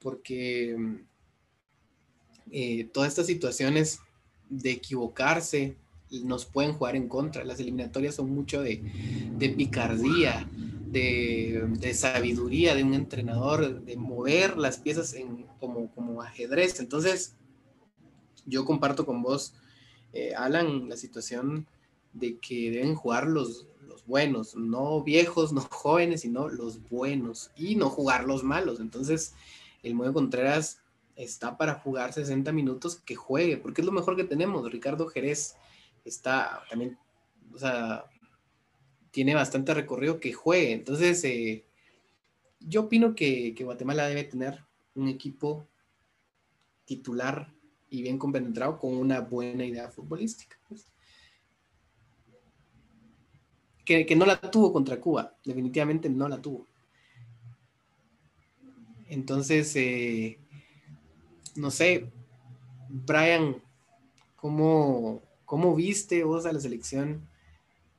Porque 0.00 0.76
eh, 2.50 2.84
todas 2.92 3.08
estas 3.08 3.26
situaciones 3.26 4.00
de 4.50 4.72
equivocarse 4.72 5.76
nos 6.22 6.44
pueden 6.44 6.74
jugar 6.74 6.96
en 6.96 7.08
contra. 7.08 7.44
Las 7.44 7.60
eliminatorias 7.60 8.16
son 8.16 8.30
mucho 8.30 8.62
de, 8.62 8.82
picardía, 9.56 10.48
de, 10.90 11.94
sabiduría 11.94 12.74
de 12.74 12.84
un 12.84 12.94
entrenador, 12.94 13.84
de 13.84 13.96
mover 13.96 14.56
las 14.56 14.78
piezas 14.78 15.14
en, 15.14 15.46
como, 15.58 15.90
como 15.94 16.22
ajedrez. 16.22 16.78
Entonces, 16.80 17.34
yo 18.46 18.64
comparto 18.64 19.06
con 19.06 19.22
vos, 19.22 19.54
eh, 20.12 20.34
Alan, 20.36 20.88
la 20.88 20.96
situación 20.96 21.66
de 22.14 22.38
que 22.38 22.70
deben 22.70 22.94
jugar 22.94 23.26
los, 23.26 23.66
los 23.86 24.06
buenos, 24.06 24.56
no 24.56 25.02
viejos, 25.02 25.52
no 25.52 25.60
jóvenes, 25.70 26.22
sino 26.22 26.48
los 26.48 26.82
buenos 26.88 27.50
y 27.56 27.76
no 27.76 27.90
jugar 27.90 28.24
los 28.24 28.42
malos. 28.42 28.80
Entonces, 28.80 29.34
el 29.82 29.94
Moyo 29.94 30.14
Contreras 30.14 30.80
está 31.16 31.56
para 31.56 31.74
jugar 31.74 32.12
60 32.12 32.50
minutos, 32.52 32.96
que 32.96 33.14
juegue, 33.14 33.56
porque 33.56 33.82
es 33.82 33.86
lo 33.86 33.92
mejor 33.92 34.16
que 34.16 34.24
tenemos. 34.24 34.70
Ricardo 34.70 35.06
Jerez 35.06 35.56
está 36.04 36.62
también, 36.70 36.98
o 37.52 37.58
sea, 37.58 38.06
tiene 39.10 39.34
bastante 39.34 39.74
recorrido 39.74 40.18
que 40.18 40.32
juegue. 40.32 40.72
Entonces, 40.72 41.22
eh, 41.24 41.64
yo 42.60 42.82
opino 42.82 43.14
que, 43.14 43.54
Guatemala 43.58 44.08
debe 44.08 44.24
tener 44.24 44.64
un 44.94 45.08
equipo 45.08 45.68
titular 46.84 47.52
y 47.88 48.02
bien 48.02 48.18
compenetrado 48.18 48.78
con 48.78 48.94
una 48.94 49.20
buena 49.20 49.64
idea 49.64 49.88
futbolística. 49.88 50.56
Pues. 50.68 50.93
Que, 53.84 54.16
no 54.16 54.24
la 54.24 54.40
tuvo 54.40 54.72
contra 54.72 55.00
Cuba, 55.00 55.34
definitivamente 55.44 56.08
no 56.08 56.28
la 56.28 56.40
tuvo. 56.40 56.66
Entonces, 59.08 59.74
eh, 59.76 60.38
no 61.54 61.70
sé, 61.70 62.10
Brian, 62.88 63.62
¿cómo, 64.36 65.22
¿cómo, 65.44 65.74
viste 65.74 66.24
vos 66.24 66.46
a 66.46 66.52
la 66.52 66.60
selección? 66.60 67.28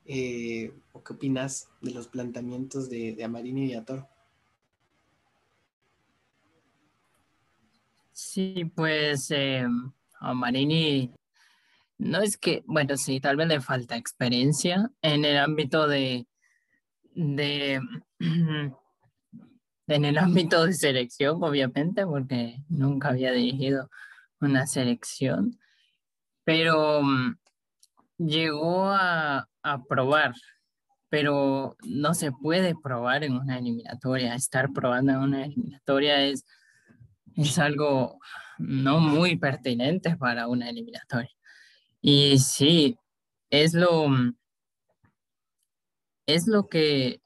Eh, 0.06 0.74
¿O 0.94 1.04
qué 1.04 1.14
opinas 1.14 1.70
de 1.82 1.92
los 1.92 2.08
planteamientos 2.08 2.90
de, 2.90 3.14
de 3.14 3.24
Amarini 3.24 3.68
y 3.68 3.74
Ator? 3.76 4.08
Sí, 8.12 8.72
pues 8.74 9.30
eh, 9.32 9.66
Amarini 10.22 11.12
no 11.98 12.22
es 12.22 12.38
que, 12.38 12.64
bueno, 12.68 12.98
sí, 12.98 13.20
tal 13.20 13.38
vez 13.38 13.48
le 13.48 13.62
falta 13.62 13.96
experiencia 13.96 14.92
en 15.02 15.26
el 15.26 15.38
ámbito 15.38 15.88
de, 15.88 16.28
de 17.14 17.82
en 19.88 20.06
el 20.06 20.18
ámbito 20.18 20.66
de 20.66 20.74
selección, 20.74 21.44
obviamente, 21.44 22.06
porque 22.06 22.58
nunca 22.70 23.10
había 23.10 23.32
dirigido 23.32 23.90
una 24.40 24.68
selección, 24.68 25.60
pero 26.44 27.02
mm, 27.02 27.38
llegó 28.18 28.90
a, 28.90 29.48
probar, 29.90 30.34
pero 31.10 31.76
no 31.84 32.14
se 32.14 32.32
puede 32.32 32.76
probar 32.76 33.24
en 33.24 33.34
una 33.34 33.58
eliminatoria. 33.58 34.36
Estar 34.36 34.72
probando 34.74 35.14
en 35.14 35.20
una 35.20 35.46
eliminatoria 35.46 36.22
es, 36.24 36.46
es 37.36 37.58
algo 37.58 38.20
no 38.60 39.00
muy 39.00 39.38
pertinente 39.38 40.16
para 40.18 40.48
una 40.48 40.70
eliminatoria. 40.70 41.32
Y 42.08 42.38
sí, 42.38 43.00
es 43.50 43.74
lo, 43.74 44.08
mm, 44.08 44.38
es 46.28 46.46
lo 46.48 46.68
que 46.68 47.20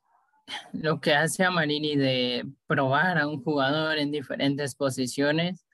lo 0.74 1.02
que 1.02 1.14
hace 1.14 1.44
a 1.44 1.52
Marini 1.52 1.98
de 1.98 2.46
probar 2.66 3.18
a 3.18 3.28
un 3.28 3.44
jugador 3.44 3.98
en 3.98 4.10
diferentes 4.10 4.76
posiciones 4.76 5.66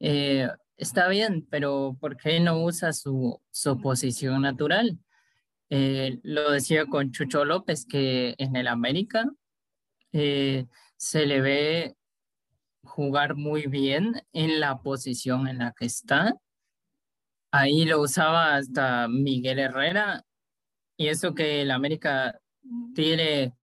eh, 0.00 0.48
está 0.76 1.08
bien, 1.08 1.46
pero 1.50 1.96
¿por 1.98 2.18
qué 2.18 2.38
no 2.40 2.62
usa 2.62 2.92
su, 2.92 3.40
su 3.50 3.80
posición 3.80 4.42
natural? 4.42 4.98
Eh, 5.70 6.20
lo 6.22 6.50
decía 6.50 6.84
con 6.84 7.12
Chucho 7.12 7.46
López, 7.46 7.86
que 7.86 8.34
en 8.36 8.54
el 8.56 8.68
América 8.68 9.24
eh, 10.12 10.66
se 10.98 11.24
le 11.24 11.40
ve 11.40 11.96
jugar 12.82 13.34
muy 13.34 13.66
bien 13.66 14.22
en 14.34 14.60
la 14.60 14.82
posición 14.82 15.48
en 15.48 15.58
la 15.58 15.72
que 15.72 15.86
está. 15.86 16.36
Ahí 17.58 17.86
lo 17.86 18.02
usaba 18.02 18.56
hasta 18.56 19.08
Miguel 19.08 19.58
Herrera, 19.58 20.26
y 20.98 21.08
eso 21.08 21.34
que 21.34 21.62
el 21.62 21.70
América 21.70 22.38
tiene 22.94 23.54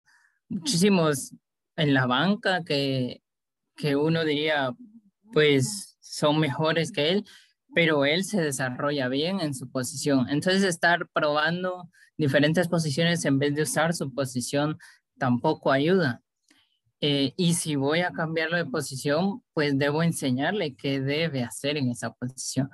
muchísimos 0.50 1.36
en 1.76 1.94
la 1.94 2.08
banca 2.08 2.64
que, 2.64 3.22
que 3.76 3.96
uno 3.96 4.26
diría, 4.26 4.72
pues 5.32 5.96
son 6.00 6.40
mejores 6.40 6.92
que 6.92 7.12
él, 7.12 7.26
pero 7.76 8.04
él 8.06 8.24
se 8.24 8.42
desarrolla 8.42 9.10
bien 9.10 9.40
en 9.42 9.54
su 9.54 9.70
posición. 9.70 10.28
Entonces 10.28 10.64
estar 10.64 11.08
probando 11.14 11.88
diferentes 12.18 12.68
posiciones 12.68 13.24
en 13.26 13.38
vez 13.38 13.54
de 13.54 13.62
usar 13.62 13.94
su 13.94 14.12
posición 14.12 14.80
tampoco 15.20 15.72
ayuda. 15.72 16.24
Eh, 17.00 17.34
y 17.38 17.54
si 17.54 17.76
voy 17.76 18.00
a 18.00 18.12
cambiarlo 18.12 18.58
de 18.58 18.66
posición, 18.66 19.44
pues 19.54 19.78
debo 19.78 20.02
enseñarle 20.02 20.76
qué 20.76 21.00
debe 21.00 21.44
hacer 21.44 21.78
en 21.78 21.92
esa 21.92 22.12
posición. 22.14 22.72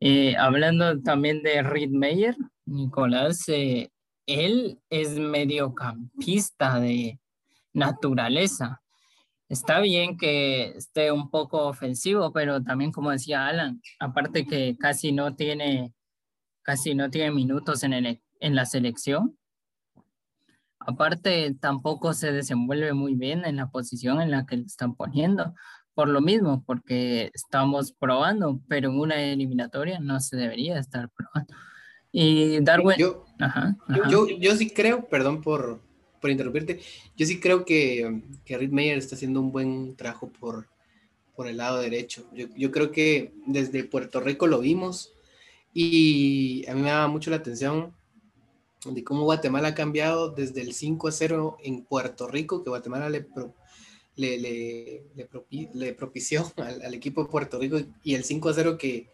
Eh, 0.00 0.36
hablando 0.36 1.00
también 1.02 1.42
de 1.42 1.62
Reed 1.62 1.90
Meyer, 1.90 2.36
Nicolás, 2.66 3.48
eh, 3.48 3.90
él 4.26 4.78
es 4.90 5.18
mediocampista 5.18 6.78
de 6.78 7.18
naturaleza. 7.72 8.80
Está 9.48 9.80
bien 9.80 10.18
que 10.18 10.76
esté 10.76 11.10
un 11.10 11.30
poco 11.30 11.66
ofensivo, 11.66 12.32
pero 12.32 12.62
también 12.62 12.92
como 12.92 13.10
decía 13.10 13.46
Alan, 13.46 13.80
aparte 13.98 14.46
que 14.46 14.76
casi 14.78 15.10
no 15.10 15.34
tiene, 15.34 15.94
casi 16.62 16.94
no 16.94 17.10
tiene 17.10 17.30
minutos 17.30 17.82
en, 17.82 17.94
el, 17.94 18.22
en 18.40 18.54
la 18.54 18.66
selección. 18.66 19.38
Aparte, 20.80 21.54
tampoco 21.60 22.12
se 22.14 22.32
desenvuelve 22.32 22.92
muy 22.92 23.14
bien 23.14 23.44
en 23.44 23.56
la 23.56 23.70
posición 23.70 24.20
en 24.20 24.30
la 24.30 24.46
que 24.46 24.58
le 24.58 24.64
están 24.64 24.94
poniendo. 24.94 25.54
Por 25.98 26.10
lo 26.10 26.20
mismo, 26.20 26.62
porque 26.64 27.28
estamos 27.34 27.90
probando, 27.90 28.60
pero 28.68 28.88
en 28.88 29.00
una 29.00 29.20
eliminatoria 29.20 29.98
no 29.98 30.20
se 30.20 30.36
debería 30.36 30.78
estar 30.78 31.10
probando. 31.10 31.52
Y 32.12 32.60
Darwin. 32.60 32.96
Yo, 32.96 33.26
Yo, 34.38 34.54
sí 34.54 34.70
creo, 34.70 35.08
perdón 35.08 35.42
por, 35.42 35.80
por 36.20 36.30
interrumpirte, 36.30 36.78
yo 37.16 37.26
sí 37.26 37.40
creo 37.40 37.64
que, 37.64 38.22
que 38.44 38.56
Reed 38.56 38.70
Meyer 38.70 38.96
está 38.96 39.16
haciendo 39.16 39.40
un 39.40 39.50
buen 39.50 39.96
trabajo 39.96 40.30
por, 40.30 40.68
por 41.34 41.48
el 41.48 41.56
lado 41.56 41.80
derecho. 41.80 42.30
Yo, 42.32 42.46
yo, 42.54 42.70
creo 42.70 42.92
que 42.92 43.32
desde 43.46 43.82
Puerto 43.82 44.20
Rico 44.20 44.46
lo 44.46 44.60
vimos 44.60 45.12
y 45.74 46.64
a 46.68 46.76
mí 46.76 46.82
me 46.82 46.90
daba 46.90 47.08
mucho 47.08 47.30
la 47.30 47.38
atención 47.38 47.92
de 48.88 49.02
cómo 49.02 49.24
Guatemala 49.24 49.66
ha 49.66 49.74
cambiado 49.74 50.30
desde 50.30 50.60
el 50.60 50.74
5 50.74 51.08
a 51.08 51.10
0 51.10 51.56
en 51.64 51.82
Puerto 51.82 52.28
Rico, 52.28 52.62
que 52.62 52.70
Guatemala 52.70 53.10
le, 53.10 53.26
le, 54.18 55.94
propició 55.96 56.52
al, 56.56 56.94
equipo 56.94 57.22
de 57.22 57.30
Puerto 57.30 57.58
Rico 57.58 57.78
y 58.02 58.14
el 58.14 58.24
5 58.24 58.48
a 58.48 58.54
0 58.54 58.78
que, 58.78 59.08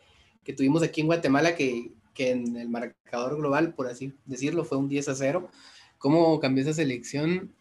tuvimos 0.56 0.82
aquí 0.82 1.00
en 1.00 1.06
Guatemala, 1.06 1.54
que 1.54 1.92
en 2.16 2.56
el 2.56 2.68
marcador 2.68 3.36
global, 3.36 3.74
por 3.74 3.86
así 3.86 4.12
decirlo, 4.24 4.64
fue 4.64 4.78
un 4.78 4.88
10 4.88 5.08
a 5.08 5.14
0. 5.14 5.48
¿Cómo 5.98 6.38
cambió 6.40 6.62
esa 6.62 6.74
selección 6.74 7.54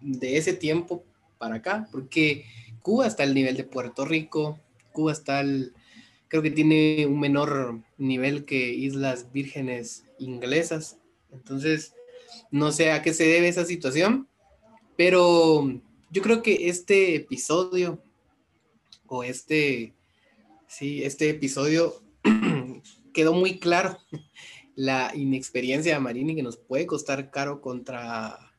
de 0.00 0.36
ese 0.36 0.52
tiempo 0.52 1.04
para 1.38 1.56
acá? 1.56 1.88
Porque 1.92 2.44
Cuba 2.82 3.06
está 3.06 3.22
al 3.22 3.34
nivel 3.34 3.56
de 3.56 3.64
Puerto 3.64 4.04
Rico, 4.04 4.58
Cuba 4.92 5.12
está 5.12 5.38
al, 5.38 5.72
creo 6.28 6.42
que 6.42 6.50
tiene 6.50 7.06
un 7.06 7.20
menor 7.20 7.80
nivel 7.98 8.44
que 8.44 8.72
Islas 8.72 9.32
Vírgenes 9.32 10.04
inglesas. 10.18 10.98
Entonces, 11.32 11.94
no 12.50 12.72
sé 12.72 12.92
a 12.92 13.02
qué 13.02 13.12
se 13.12 13.24
debe 13.24 13.48
esa 13.48 13.64
situación, 13.64 14.28
pero 14.96 15.80
yo 16.16 16.22
creo 16.22 16.42
que 16.42 16.70
este 16.70 17.14
episodio 17.14 18.02
o 19.06 19.22
este, 19.22 19.92
sí, 20.66 21.04
este 21.04 21.28
episodio 21.28 22.02
quedó 23.12 23.34
muy 23.34 23.58
claro. 23.58 23.98
La 24.76 25.14
inexperiencia 25.14 25.92
de 25.92 26.00
Marini 26.00 26.34
que 26.34 26.42
nos 26.42 26.56
puede 26.56 26.86
costar 26.86 27.30
caro 27.30 27.60
contra 27.60 28.54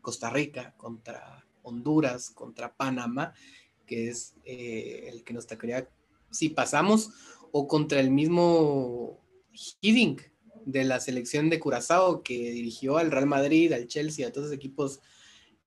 Costa 0.00 0.30
Rica, 0.30 0.72
contra 0.78 1.44
Honduras, 1.62 2.30
contra 2.30 2.74
Panamá, 2.74 3.34
que 3.84 4.08
es 4.08 4.32
eh, 4.46 5.10
el 5.12 5.22
que 5.22 5.34
nos 5.34 5.46
tocaría 5.46 5.90
si 6.30 6.48
pasamos, 6.48 7.10
o 7.52 7.68
contra 7.68 8.00
el 8.00 8.10
mismo 8.10 9.20
Hiddink 9.82 10.22
de 10.64 10.84
la 10.84 11.00
selección 11.00 11.50
de 11.50 11.60
Curazao 11.60 12.22
que 12.22 12.52
dirigió 12.52 12.96
al 12.96 13.10
Real 13.10 13.26
Madrid, 13.26 13.74
al 13.74 13.86
Chelsea, 13.86 14.26
a 14.26 14.32
todos 14.32 14.46
los 14.46 14.56
equipos 14.56 15.00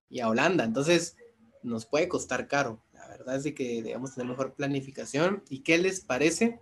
y 0.09 0.19
a 0.19 0.29
Holanda. 0.29 0.63
Entonces, 0.63 1.15
nos 1.63 1.85
puede 1.85 2.07
costar 2.07 2.47
caro. 2.47 2.83
La 2.93 3.07
verdad 3.07 3.35
es 3.35 3.53
que 3.53 3.81
debemos 3.83 4.13
tener 4.13 4.29
mejor 4.29 4.53
planificación. 4.53 5.43
¿Y 5.49 5.59
qué 5.59 5.77
les 5.77 6.01
parece 6.01 6.59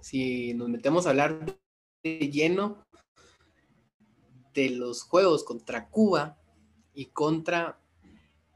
si 0.00 0.54
nos 0.54 0.68
metemos 0.68 1.06
a 1.06 1.10
hablar 1.10 1.58
de 2.02 2.18
lleno 2.30 2.86
de 4.54 4.70
los 4.70 5.02
juegos 5.02 5.44
contra 5.44 5.88
Cuba 5.88 6.38
y 6.94 7.06
contra 7.06 7.80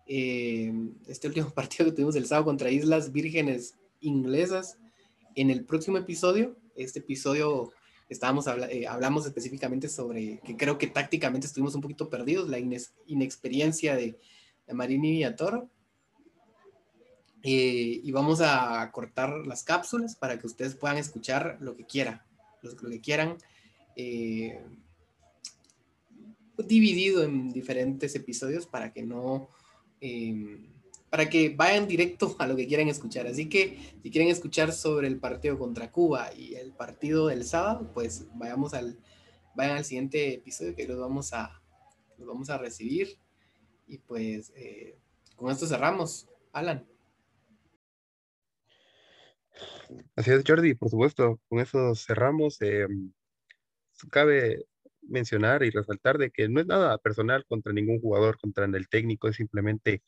eh, 0.06 0.72
este 1.06 1.28
último 1.28 1.50
partido 1.54 1.86
que 1.86 1.92
tuvimos 1.92 2.16
el 2.16 2.26
sábado 2.26 2.46
contra 2.46 2.70
Islas 2.70 3.12
Vírgenes 3.12 3.74
Inglesas, 4.00 4.78
en 5.34 5.50
el 5.50 5.64
próximo 5.64 5.98
episodio, 5.98 6.56
este 6.76 7.00
episodio 7.00 7.72
estábamos 8.08 8.46
eh, 8.46 8.86
hablamos 8.86 9.26
específicamente 9.26 9.88
sobre 9.88 10.40
que 10.40 10.56
creo 10.56 10.78
que 10.78 10.86
tácticamente 10.86 11.46
estuvimos 11.46 11.74
un 11.74 11.80
poquito 11.80 12.10
perdidos, 12.10 12.48
la 12.48 12.58
inexperiencia 13.06 13.96
de, 13.96 14.18
de 14.66 14.74
Marini 14.74 15.24
y 15.24 15.36
Toro. 15.36 15.70
Eh, 17.46 18.00
y 18.02 18.10
vamos 18.10 18.40
a 18.40 18.90
cortar 18.90 19.46
las 19.46 19.64
cápsulas 19.64 20.16
para 20.16 20.38
que 20.38 20.46
ustedes 20.46 20.76
puedan 20.76 20.96
escuchar 20.96 21.58
lo 21.60 21.76
que 21.76 21.84
quieran, 21.84 22.22
lo, 22.62 22.74
que 22.74 23.00
quieran, 23.02 23.36
eh, 23.96 24.64
dividido 26.56 27.22
en 27.22 27.52
diferentes 27.52 28.14
episodios 28.14 28.66
para 28.66 28.94
que 28.94 29.02
no 29.02 29.48
para 31.14 31.30
que 31.30 31.50
vayan 31.50 31.86
directo 31.86 32.34
a 32.40 32.46
lo 32.48 32.56
que 32.56 32.66
quieran 32.66 32.88
escuchar. 32.88 33.28
Así 33.28 33.48
que 33.48 33.78
si 34.02 34.10
quieren 34.10 34.32
escuchar 34.32 34.72
sobre 34.72 35.06
el 35.06 35.20
partido 35.20 35.56
contra 35.56 35.92
Cuba 35.92 36.34
y 36.34 36.56
el 36.56 36.72
partido 36.72 37.28
del 37.28 37.44
sábado, 37.44 37.92
pues 37.94 38.26
vayamos 38.34 38.74
al, 38.74 38.98
vayan 39.54 39.76
al 39.76 39.84
siguiente 39.84 40.34
episodio 40.34 40.74
que 40.74 40.88
los 40.88 40.98
vamos 40.98 41.32
a, 41.32 41.62
los 42.18 42.26
vamos 42.26 42.50
a 42.50 42.58
recibir. 42.58 43.16
Y 43.86 43.98
pues 43.98 44.52
eh, 44.56 44.98
con 45.36 45.52
esto 45.52 45.68
cerramos. 45.68 46.26
Alan. 46.50 46.84
Así 50.16 50.32
es, 50.32 50.42
Jordi, 50.44 50.74
por 50.74 50.90
supuesto, 50.90 51.38
con 51.48 51.60
eso 51.60 51.94
cerramos. 51.94 52.60
Eh, 52.60 52.88
cabe 54.10 54.66
mencionar 55.02 55.62
y 55.62 55.70
resaltar 55.70 56.18
de 56.18 56.32
que 56.32 56.48
no 56.48 56.58
es 56.58 56.66
nada 56.66 56.98
personal 56.98 57.44
contra 57.46 57.72
ningún 57.72 58.00
jugador, 58.00 58.36
contra 58.36 58.64
el 58.64 58.88
técnico, 58.88 59.28
es 59.28 59.36
simplemente 59.36 60.02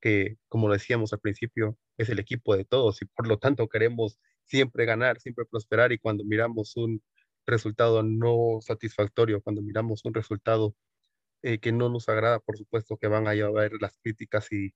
que, 0.00 0.36
como 0.48 0.70
decíamos 0.72 1.12
al 1.12 1.20
principio, 1.20 1.78
es 1.98 2.08
el 2.10 2.18
equipo 2.18 2.56
de 2.56 2.64
todos 2.64 3.02
y 3.02 3.06
por 3.06 3.26
lo 3.28 3.38
tanto 3.38 3.68
queremos 3.68 4.18
siempre 4.44 4.84
ganar, 4.86 5.20
siempre 5.20 5.44
prosperar 5.46 5.92
y 5.92 5.98
cuando 5.98 6.24
miramos 6.24 6.76
un 6.76 7.02
resultado 7.46 8.02
no 8.02 8.58
satisfactorio, 8.60 9.40
cuando 9.42 9.62
miramos 9.62 10.04
un 10.04 10.14
resultado 10.14 10.76
eh, 11.42 11.58
que 11.60 11.72
no 11.72 11.88
nos 11.90 12.08
agrada, 12.08 12.40
por 12.40 12.58
supuesto 12.58 12.96
que 12.98 13.08
van 13.08 13.26
a 13.28 13.30
haber 13.32 13.72
las 13.80 13.98
críticas 14.02 14.52
y, 14.52 14.74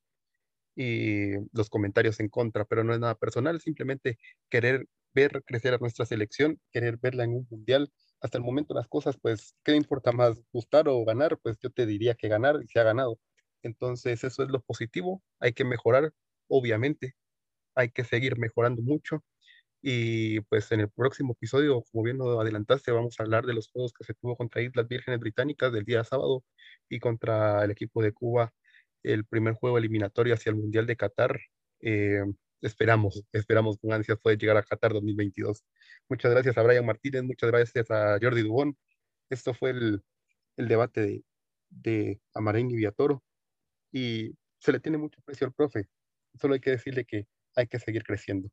y 0.77 1.33
los 1.53 1.69
comentarios 1.71 2.21
en 2.21 2.29
contra, 2.29 2.65
pero 2.65 2.85
no 2.85 2.95
es 2.95 3.01
nada 3.01 3.17
personal, 3.17 3.61
simplemente 3.61 4.19
querer 4.51 4.87
ver 5.15 5.43
crecer 5.45 5.75
a 5.75 5.79
nuestra 5.79 6.07
selección, 6.07 6.61
querer 6.73 6.99
verla 6.99 7.25
en 7.25 7.33
un 7.35 7.47
mundial. 7.51 7.93
Hasta 8.21 8.39
el 8.39 8.45
momento 8.45 8.75
las 8.75 8.89
cosas, 8.89 9.17
pues, 9.21 9.57
¿qué 9.65 9.75
importa 9.75 10.13
más, 10.13 10.41
gustar 10.53 10.89
o 10.89 11.05
ganar? 11.05 11.39
Pues 11.43 11.59
yo 11.61 11.71
te 11.71 11.87
diría 11.87 12.15
que 12.15 12.29
ganar 12.29 12.61
y 12.63 12.69
se 12.69 12.79
ha 12.81 12.85
ganado. 12.85 13.19
Entonces, 13.63 14.25
eso 14.25 14.43
es 14.43 14.51
lo 14.51 14.61
positivo. 14.63 15.23
Hay 15.41 15.53
que 15.53 15.65
mejorar, 15.65 16.13
obviamente. 16.49 17.15
Hay 17.75 17.91
que 17.91 18.05
seguir 18.05 18.39
mejorando 18.39 18.83
mucho. 18.83 19.25
Y 19.83 20.41
pues 20.43 20.71
en 20.73 20.81
el 20.81 20.91
próximo 20.91 21.33
episodio, 21.33 21.83
como 21.91 22.05
bien 22.05 22.19
adelantaste, 22.21 22.93
vamos 22.93 23.19
a 23.19 23.23
hablar 23.23 23.47
de 23.47 23.55
los 23.55 23.69
juegos 23.71 23.93
que 23.95 24.05
se 24.05 24.15
tuvo 24.15 24.37
contra 24.37 24.63
Islas 24.63 24.89
Vírgenes 24.89 25.21
Británicas 25.21 25.73
del 25.73 25.85
día 25.85 26.05
sábado 26.05 26.45
y 26.89 27.01
contra 27.01 27.65
el 27.65 27.71
equipo 27.71 28.03
de 28.03 28.13
Cuba, 28.13 28.53
el 29.03 29.25
primer 29.27 29.55
juego 29.55 29.79
eliminatorio 29.79 30.35
hacia 30.35 30.51
el 30.51 30.57
Mundial 30.57 30.87
de 30.87 30.97
Qatar. 30.97 31.41
Eh, 31.81 32.23
esperamos, 32.63 33.25
esperamos 33.33 33.79
con 33.79 33.93
ansias 33.93 34.19
poder 34.19 34.39
llegar 34.39 34.59
a 34.59 34.63
Qatar 34.65 34.93
2022. 34.93 35.65
Muchas 36.09 36.33
gracias 36.33 36.59
a 36.59 36.63
Brian 36.63 36.87
Martínez, 36.87 37.23
muchas 37.25 37.51
gracias 37.51 37.91
a 37.91 38.19
Jordi 38.21 38.43
Dubón. 38.43 38.77
Esto 39.31 39.55
fue 39.55 39.71
el, 39.71 40.03
debate 40.57 41.01
de, 41.03 41.25
de 41.71 42.21
Amarín 42.35 42.71
y 42.71 42.77
Viatoro 42.77 43.23
y 43.93 44.33
se 44.59 44.73
le 44.73 44.81
tiene 44.81 44.99
mucho 44.99 45.21
precio 45.25 45.47
al 45.47 45.53
profe. 45.53 45.89
Solo 46.41 46.55
hay 46.55 46.61
que 46.61 46.71
decirle 46.71 47.05
que 47.05 47.27
hay 47.57 47.67
que 47.67 47.79
seguir 47.79 48.05
creciendo. 48.05 48.51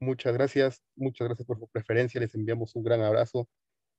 Muchas 0.00 0.32
gracias, 0.34 0.82
muchas 0.96 1.26
gracias 1.28 1.46
por 1.46 1.58
su 1.58 1.68
preferencia, 1.68 2.20
les 2.20 2.34
enviamos 2.34 2.76
un 2.76 2.84
gran 2.84 3.02
abrazo 3.02 3.48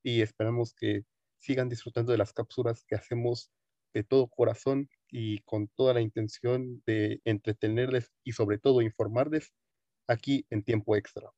y 0.03 0.21
esperamos 0.21 0.73
que 0.73 1.03
sigan 1.37 1.69
disfrutando 1.69 2.11
de 2.11 2.17
las 2.17 2.33
cápsulas 2.33 2.85
que 2.85 2.95
hacemos 2.95 3.51
de 3.93 4.03
todo 4.03 4.27
corazón 4.27 4.89
y 5.09 5.39
con 5.39 5.67
toda 5.69 5.93
la 5.93 6.01
intención 6.01 6.81
de 6.85 7.21
entretenerles 7.25 8.11
y 8.23 8.33
sobre 8.33 8.59
todo 8.59 8.81
informarles 8.81 9.51
aquí 10.07 10.45
en 10.49 10.63
tiempo 10.63 10.95
extra. 10.95 11.29